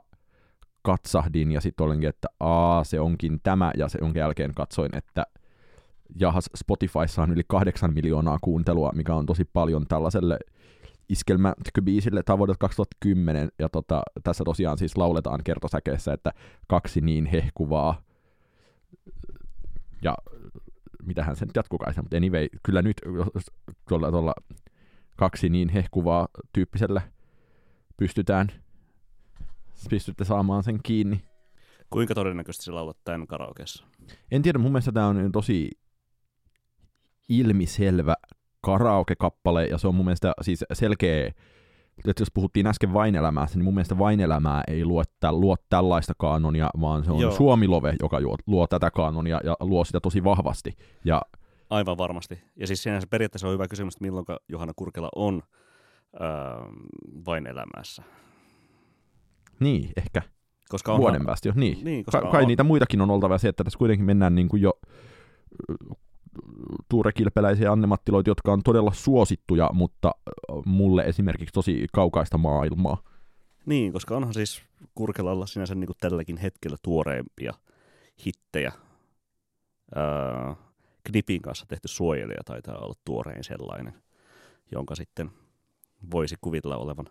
[0.82, 5.26] katsahdin, ja sitten olenkin, että aa, se onkin tämä, ja se jonkin jälkeen katsoin, että
[6.20, 10.40] jahas, Spotifyssa on yli kahdeksan miljoonaa kuuntelua, mikä on tosi paljon tällaiselle
[11.10, 16.32] iskelmäbiisille tai vuodelta 2010, ja tota, tässä tosiaan siis lauletaan kertosäkeessä, että
[16.68, 18.02] kaksi niin hehkuvaa,
[20.02, 20.16] ja
[21.04, 22.98] mitähän se nyt jatkukaan, mutta anyway, kyllä nyt
[23.90, 24.34] tuolla, tuolla
[25.18, 27.02] kaksi niin hehkuvaa tyyppisellä
[27.98, 28.52] pystytään,
[29.90, 31.24] pystytte saamaan sen kiinni.
[31.90, 33.86] Kuinka todennäköisesti sä laulat tämän karaokeessa?
[34.32, 35.70] En tiedä, mun mielestä tämä on tosi
[37.30, 38.16] ilmiselvä
[38.62, 41.32] karaoke-kappale, ja se on mun mielestä siis selkeä,
[42.08, 46.70] että jos puhuttiin äsken vainelämäästä, niin mun mielestä vainelämää ei luo, tä, luo tällaista kanonia,
[46.82, 47.32] vaan se on Joo.
[47.32, 50.74] Suomilove, joka luo, luo tätä kanonia ja luo sitä tosi vahvasti.
[51.06, 51.22] Ja,
[51.70, 52.44] Aivan varmasti.
[52.56, 55.44] Ja siis sinänsä periaatteessa on hyvä kysymys, että milloin Johanna Kurkela on
[56.22, 56.30] öö,
[57.26, 58.04] vain elämässä.
[59.60, 60.22] Niin, ehkä.
[60.70, 61.02] Koska onhan...
[61.02, 61.84] Vuoden päästä jo, niin.
[61.84, 62.48] niin koska Ka- kai on...
[62.48, 64.80] niitä muitakin on oltava se, että tässä kuitenkin mennään niin kuin jo
[66.90, 70.12] Tuure Kilpeläisiä Anne-Mattiloita, jotka on todella suosittuja, mutta
[70.66, 72.98] mulle esimerkiksi tosi kaukaista maailmaa.
[73.66, 74.62] Niin, koska onhan siis
[74.96, 77.54] Kurkelalla sinänsä niin kuin tälläkin hetkellä tuoreempia
[78.26, 78.72] hittejä.
[79.98, 80.56] Öö,
[81.04, 83.94] Knipin kanssa tehty suojelija taitaa olla tuorein sellainen,
[84.72, 85.32] jonka sitten
[86.12, 87.06] voisi kuvitella olevan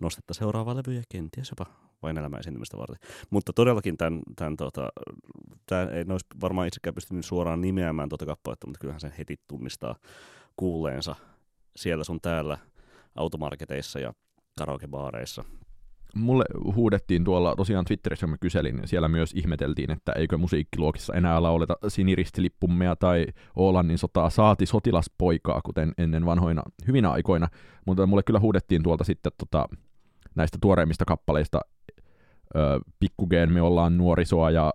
[0.00, 1.72] nostetta seuraava levy ja kenties jopa
[2.02, 2.98] vain elämä esiintymistä varten.
[3.30, 4.88] Mutta todellakin tämän, tämän tota,
[5.66, 9.96] tämä ei olisi varmaan itsekään pystynyt suoraan nimeämään tuota kappaletta, mutta kyllähän sen heti tunnistaa
[10.56, 11.14] kuulleensa
[11.76, 12.58] siellä sun täällä
[13.16, 14.14] automarketeissa ja
[14.58, 15.44] karaokebaareissa.
[16.14, 16.44] Mulle
[16.74, 22.96] huudettiin tuolla tosiaan Twitterissä, mä kyselin, siellä myös ihmeteltiin, että eikö musiikkiluokissa enää lauleta siniristilippummea
[22.96, 27.48] tai Oolannin sotaa saati sotilaspoikaa, kuten ennen vanhoina hyvinä aikoina,
[27.86, 29.68] mutta mulle kyllä huudettiin tuolta sitten tota,
[30.34, 31.60] näistä tuoreimmista kappaleista
[33.00, 34.72] Pikkugeen me ollaan nuorisoa ja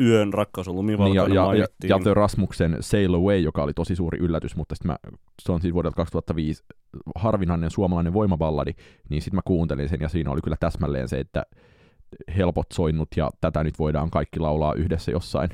[0.00, 3.96] Yön rakkaus on lumivalkoinen niin, ja, ja, ja, ja Rasmuksen Sail Away, joka oli tosi
[3.96, 4.96] suuri yllätys, mutta mä,
[5.42, 6.64] se on siis vuodelta 2005
[7.14, 8.72] harvinainen suomalainen voimaballadi,
[9.08, 11.42] niin sitten mä kuuntelin sen ja siinä oli kyllä täsmälleen se, että
[12.36, 15.50] helpot soinnut ja tätä nyt voidaan kaikki laulaa yhdessä jossain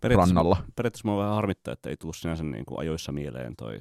[0.00, 0.56] periaatteessa, rannalla.
[0.76, 3.80] Periaatteessa mä vähän harmittaa, että ei tullut sinänsä niin kuin ajoissa mieleen toi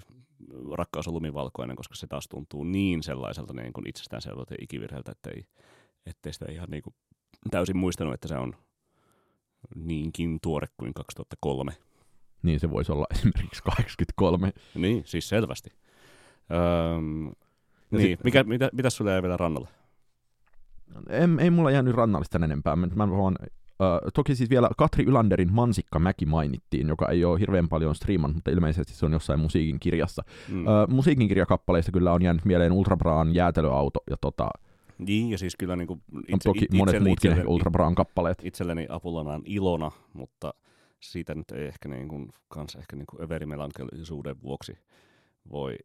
[0.72, 5.44] rakkaus on lumivalkoinen, koska se taas tuntuu niin sellaiselta niin kuin itsestäänselvältä ikivirheeltä, että ei,
[6.06, 6.94] ettei sitä ihan niin kuin
[7.52, 8.56] täysin muistanut, että se on
[9.76, 11.72] niinkin tuore kuin 2003.
[12.44, 14.54] Niin se voisi olla esimerkiksi 83.
[14.76, 15.70] Niin, siis selvästi.
[16.98, 17.32] Öm,
[17.92, 19.68] niin, sit, mikä, mitä, mitä sulle jäi vielä rannalle?
[21.10, 22.76] Ei, ei mulla jäänyt rannallista enempää.
[22.76, 23.36] Mä, mä vaan,
[23.82, 28.36] Uh, toki siis vielä Katri Ylanderin Mansikka Mäki mainittiin, joka ei ole hirveän paljon striimannut,
[28.36, 30.24] mutta ilmeisesti se on jossain musiikin kirjassa.
[30.50, 30.66] Mm.
[30.66, 34.50] Uh, musiikin kirjakappaleista kyllä on jäänyt mieleen Ultrabraan jäätelöauto ja tota,
[35.08, 38.38] niin, ja siis kyllä niin kuin itse, toki itse, monet muutkin itselleni, Ultra Brown kappaleet.
[38.44, 40.54] Itselleni Apulanaan ilona, mutta
[41.00, 44.78] siitä nyt ei ehkä, niin kuin, kans ehkä niin kuin överimelankolisuuden vuoksi
[45.52, 45.76] voi,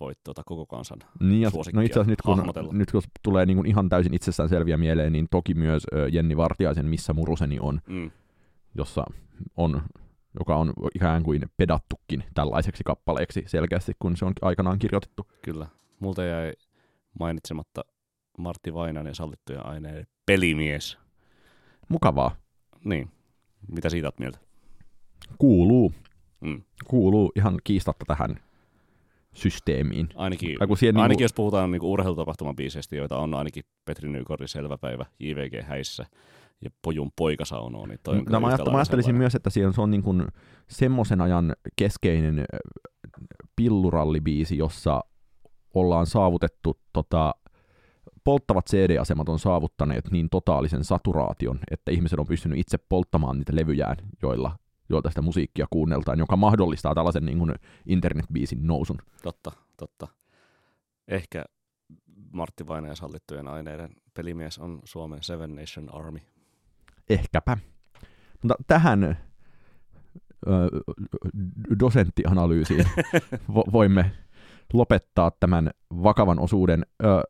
[0.00, 3.56] voi tuota koko kansan niin ja, no itse asiassa nyt kun, nyt kun tulee niin
[3.56, 5.82] kuin ihan täysin itsestään selviä mieleen, niin toki myös
[6.12, 8.10] Jenni Vartiaisen Missä muruseni on, mm.
[8.74, 9.04] jossa
[9.56, 9.82] on
[10.38, 15.26] joka on ikään kuin pedattukin tällaiseksi kappaleeksi selkeästi, kun se on aikanaan kirjoitettu.
[15.42, 15.66] Kyllä.
[16.00, 16.52] Multa jäi
[17.18, 17.84] mainitsematta
[18.38, 20.98] Martti Vainanen sallittujen aineiden pelimies.
[21.88, 22.36] Mukavaa.
[22.84, 23.10] Niin.
[23.68, 24.38] Mitä siitä oot mieltä?
[25.38, 25.92] Kuuluu.
[26.40, 26.62] Mm.
[26.86, 28.34] Kuuluu ihan kiistatta tähän
[29.34, 30.08] systeemiin.
[30.14, 34.48] Ainakin, Tai kun siihen ainakin niinku- jos puhutaan niinku urheilutapahtumabiiseistä, joita on ainakin Petri Nykordi
[34.48, 36.06] Selväpäivä, JVG Häissä
[36.64, 39.74] ja Pojun poikasaunoa, niin toi on No, mä, ajattelin, mä ajattelisin myös, että siinä on,
[39.74, 40.26] se on niin kuin
[40.68, 42.44] semmoisen ajan keskeinen ö,
[43.56, 45.00] pillurallibiisi, jossa
[45.74, 47.34] ollaan saavutettu, tota,
[48.24, 53.96] polttavat CD-asemat on saavuttaneet niin totaalisen saturaation, että ihmiset on pystynyt itse polttamaan niitä levyjään,
[54.22, 57.54] joilla, joilta sitä musiikkia kuunneltaan, joka mahdollistaa tällaisen niin kuin
[57.86, 58.98] internetbiisin nousun.
[59.22, 60.08] Totta, totta.
[61.08, 61.44] Ehkä
[62.32, 66.18] Martti Vainaja sallittujen aineiden pelimies on Suomen Seven Nation Army.
[67.08, 67.58] Ehkäpä.
[68.42, 69.16] Mutta tähän ö,
[71.80, 72.84] dosenttianalyysiin
[73.54, 74.12] vo- voimme
[74.72, 76.86] lopettaa tämän vakavan osuuden.
[77.04, 77.22] Ö,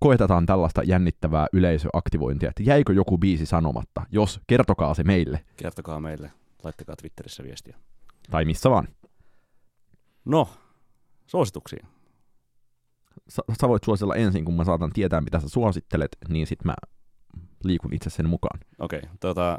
[0.00, 4.06] koetetaan tällaista jännittävää yleisöaktivointia, että jäikö joku biisi sanomatta.
[4.12, 5.44] Jos, kertokaa se meille.
[5.56, 6.30] Kertokaa meille,
[6.64, 7.76] laittakaa Twitterissä viestiä.
[8.30, 8.88] Tai missä vaan.
[10.24, 10.48] No,
[11.26, 11.86] suosituksiin.
[13.28, 16.74] Sä, sä voit suositella ensin, kun mä saatan tietää, mitä sä suosittelet, niin sit mä
[17.64, 18.60] liikun itse sen mukaan.
[18.78, 19.58] Okei, okay, tota,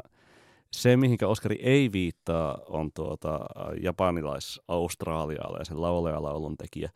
[0.72, 3.40] se mihinkä Oskari ei viittaa on tuota
[3.82, 6.92] japanilais-australialaisen laulajalaulun tekijä äh,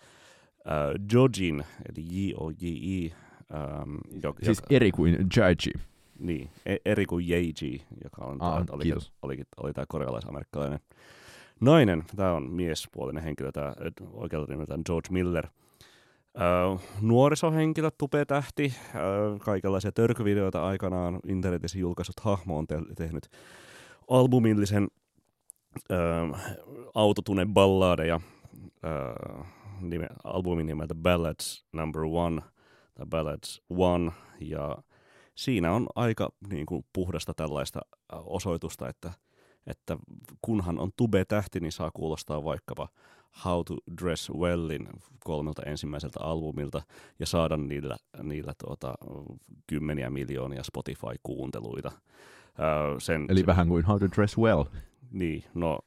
[1.13, 3.13] Jojin, eli J-O-J-I,
[3.55, 5.73] ähm, joka, Siis joka, eri kuin Jaiji.
[6.19, 9.13] niin, e- eri kuin Yeiji, joka on, Aa, tää, oli, kiitos.
[9.23, 10.81] oli, oli tämä korealais-amerikkalainen
[11.61, 12.05] nainen.
[12.17, 13.73] Tämä on miespuolinen henkilö, tämä
[14.13, 15.47] oikealta nimeltään George Miller.
[16.41, 23.29] Öö, nuorisohenkilö, tupetähti, öö, kaikenlaisia törkyvideoita aikanaan internetissä julkaisut hahmo on te- tehnyt
[24.11, 24.89] albumillisen
[25.91, 25.99] öö,
[26.95, 28.21] autotune balladeja
[28.85, 29.43] öö,
[29.81, 32.43] nime, albumin nimeltä Ballads Number One
[32.97, 34.77] tai Ballads One ja
[35.35, 37.81] siinä on aika niin kuin, puhdasta tällaista
[38.13, 39.13] osoitusta, että,
[39.67, 39.97] että
[40.43, 42.89] kunhan on tube-tähti, niin saa kuulostaa vaikkapa
[43.45, 44.89] How to Dress Wellin
[45.25, 46.83] kolmelta ensimmäiseltä albumilta
[47.19, 48.95] ja saada niillä, niillä tuota,
[49.67, 51.93] kymmeniä miljoonia Spotify-kuunteluita.
[52.59, 54.65] Öö, sen, Eli vähän kuin How to Dress Well.
[55.11, 55.79] niin, no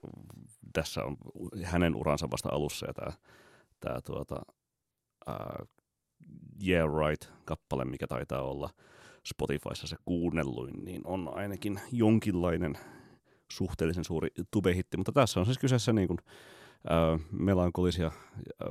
[0.73, 1.17] tässä on
[1.63, 3.11] hänen uransa vasta alussa ja tämä
[3.79, 4.41] tää, tuota,
[5.27, 5.65] ää,
[6.67, 8.69] Yeah Right-kappale, mikä taitaa olla
[9.25, 12.77] Spotifyssa se kuunnelluin, niin on ainakin jonkinlainen
[13.51, 16.19] suhteellisen suuri tubehitti, mutta tässä on siis kyseessä niin kuin,
[16.89, 18.11] ää, melankolisia
[18.61, 18.69] ää,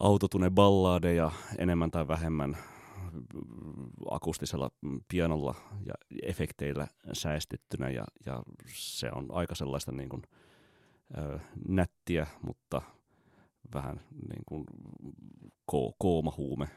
[0.00, 2.56] autotune balladeja enemmän tai vähemmän
[4.10, 4.70] akustisella
[5.08, 5.54] pianolla
[5.86, 7.90] ja efekteillä säästettynä.
[7.90, 8.42] Ja, ja
[8.74, 10.22] se on aika sellaista niin kuin,
[11.18, 12.82] ö, nättiä, mutta
[13.74, 14.64] vähän niin kuin
[15.72, 16.68] ko- koomahuume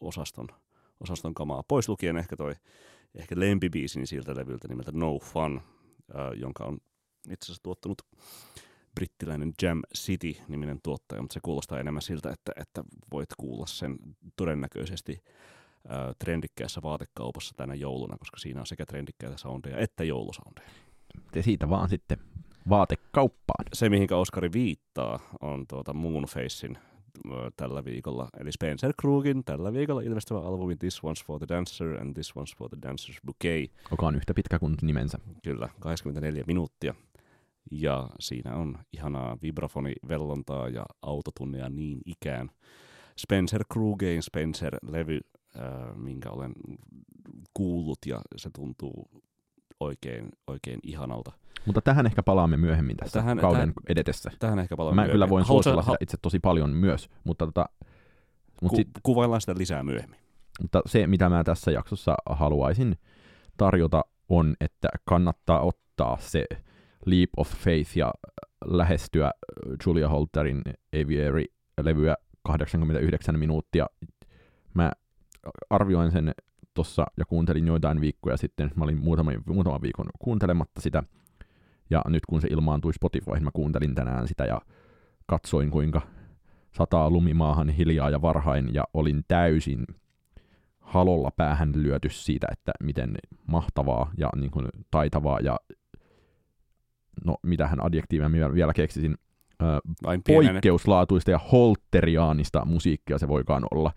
[0.00, 0.48] osaston,
[1.00, 1.62] osaston kamaa.
[1.62, 2.54] Pois lukien ehkä toi
[3.14, 5.60] ehkä lempibiisini siltä levyltä nimeltä No Fun,
[6.10, 6.78] ö, jonka on
[7.30, 8.02] itse asiassa tuottanut
[8.94, 13.98] brittiläinen Jam City-niminen tuottaja, mutta se kuulostaa enemmän siltä, että, että voit kuulla sen
[14.36, 15.24] todennäköisesti
[15.88, 20.68] ää, trendikkäässä vaatekaupassa tänä jouluna, koska siinä on sekä trendikkäitä soundeja että joulusoundeja.
[21.32, 22.18] Te siitä vaan sitten
[22.68, 23.64] vaatekauppaan.
[23.72, 26.78] Se, mihinkä Oskari viittaa, on tuota Moonfacein
[27.56, 32.14] tällä viikolla, eli Spencer Krugin tällä viikolla ilmestyvä albumi This One's for the Dancer and
[32.14, 33.70] This One's for the Dancer's Bouquet.
[33.90, 35.18] joka on yhtä pitkä kuin nimensä.
[35.42, 36.94] Kyllä, 24 minuuttia.
[37.70, 42.50] Ja siinä on ihanaa vibrafonivellontaa ja autotunneja niin ikään.
[43.18, 45.20] Spencer Krugein Spencer-levy,
[45.56, 46.52] äh, minkä olen
[47.54, 49.10] kuullut ja se tuntuu
[49.80, 51.32] oikein, oikein ihanalta.
[51.66, 54.30] Mutta tähän ehkä palaamme myöhemmin tässä Tähän- kauden tähän- edetessä.
[54.38, 55.12] Tähän ehkä palaan Mä myöhemmin.
[55.12, 57.66] kyllä voin Haluatko- suositella sitä itse tosi paljon myös, mutta, tota,
[58.62, 60.18] mutta, ku- sit, kuvaillaan sitä lisää myöhemmin.
[60.62, 62.96] mutta se, mitä mä tässä jaksossa haluaisin
[63.56, 66.44] tarjota, on, että kannattaa ottaa se
[67.06, 68.10] leap of faith ja
[68.64, 69.30] lähestyä
[69.86, 70.62] Julia Holterin
[71.02, 73.86] Aviary-levyä 89 minuuttia.
[74.74, 74.92] Mä
[75.70, 76.32] arvioin sen
[76.78, 78.70] tossa ja kuuntelin joitain viikkoja sitten.
[78.76, 81.02] Mä olin muutama, muutaman viikon kuuntelematta sitä.
[81.90, 84.60] Ja nyt kun se ilmaantui Spotifyhin, mä kuuntelin tänään sitä ja
[85.26, 86.00] katsoin kuinka
[86.72, 89.84] sataa lumimaahan hiljaa ja varhain ja olin täysin
[90.80, 95.60] halolla päähän lyöty siitä, että miten mahtavaa ja niin kuin taitavaa ja
[97.24, 99.16] no mitähän adjektiivia vielä keksisin,
[100.04, 103.92] Vain poikkeuslaatuista ja holteriaanista musiikkia se voikaan olla.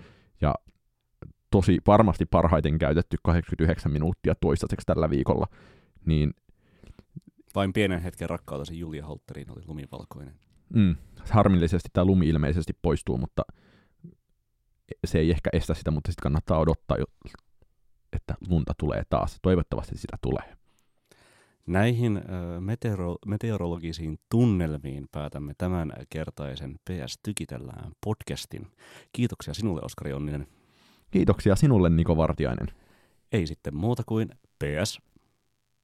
[1.51, 5.47] Tosi varmasti parhaiten käytetty 89 minuuttia toistaiseksi tällä viikolla.
[6.05, 6.33] Niin
[7.55, 10.33] vain pienen hetken rakkautasi Julia Holteriin oli lumivalkoinen.
[10.75, 10.95] mm,
[11.29, 13.41] harmillisesti tämä lumi ilmeisesti poistuu, mutta
[15.05, 16.97] se ei ehkä estä sitä, mutta sitten kannattaa odottaa,
[18.13, 19.39] että lunta tulee taas.
[19.41, 20.55] Toivottavasti sitä tulee.
[21.67, 22.21] Näihin
[22.59, 28.67] meteoro- meteorologisiin tunnelmiin päätämme tämän kertaisen PS Tykitellään podcastin.
[29.13, 30.47] Kiitoksia sinulle, Oskari Onninen.
[31.11, 32.67] Kiitoksia sinulle, Niko Vartiainen.
[33.31, 34.29] Ei sitten muuta kuin
[34.63, 34.99] PS.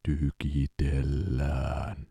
[0.03, 2.07] Tykitellään.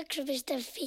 [0.00, 0.86] Jakso.fi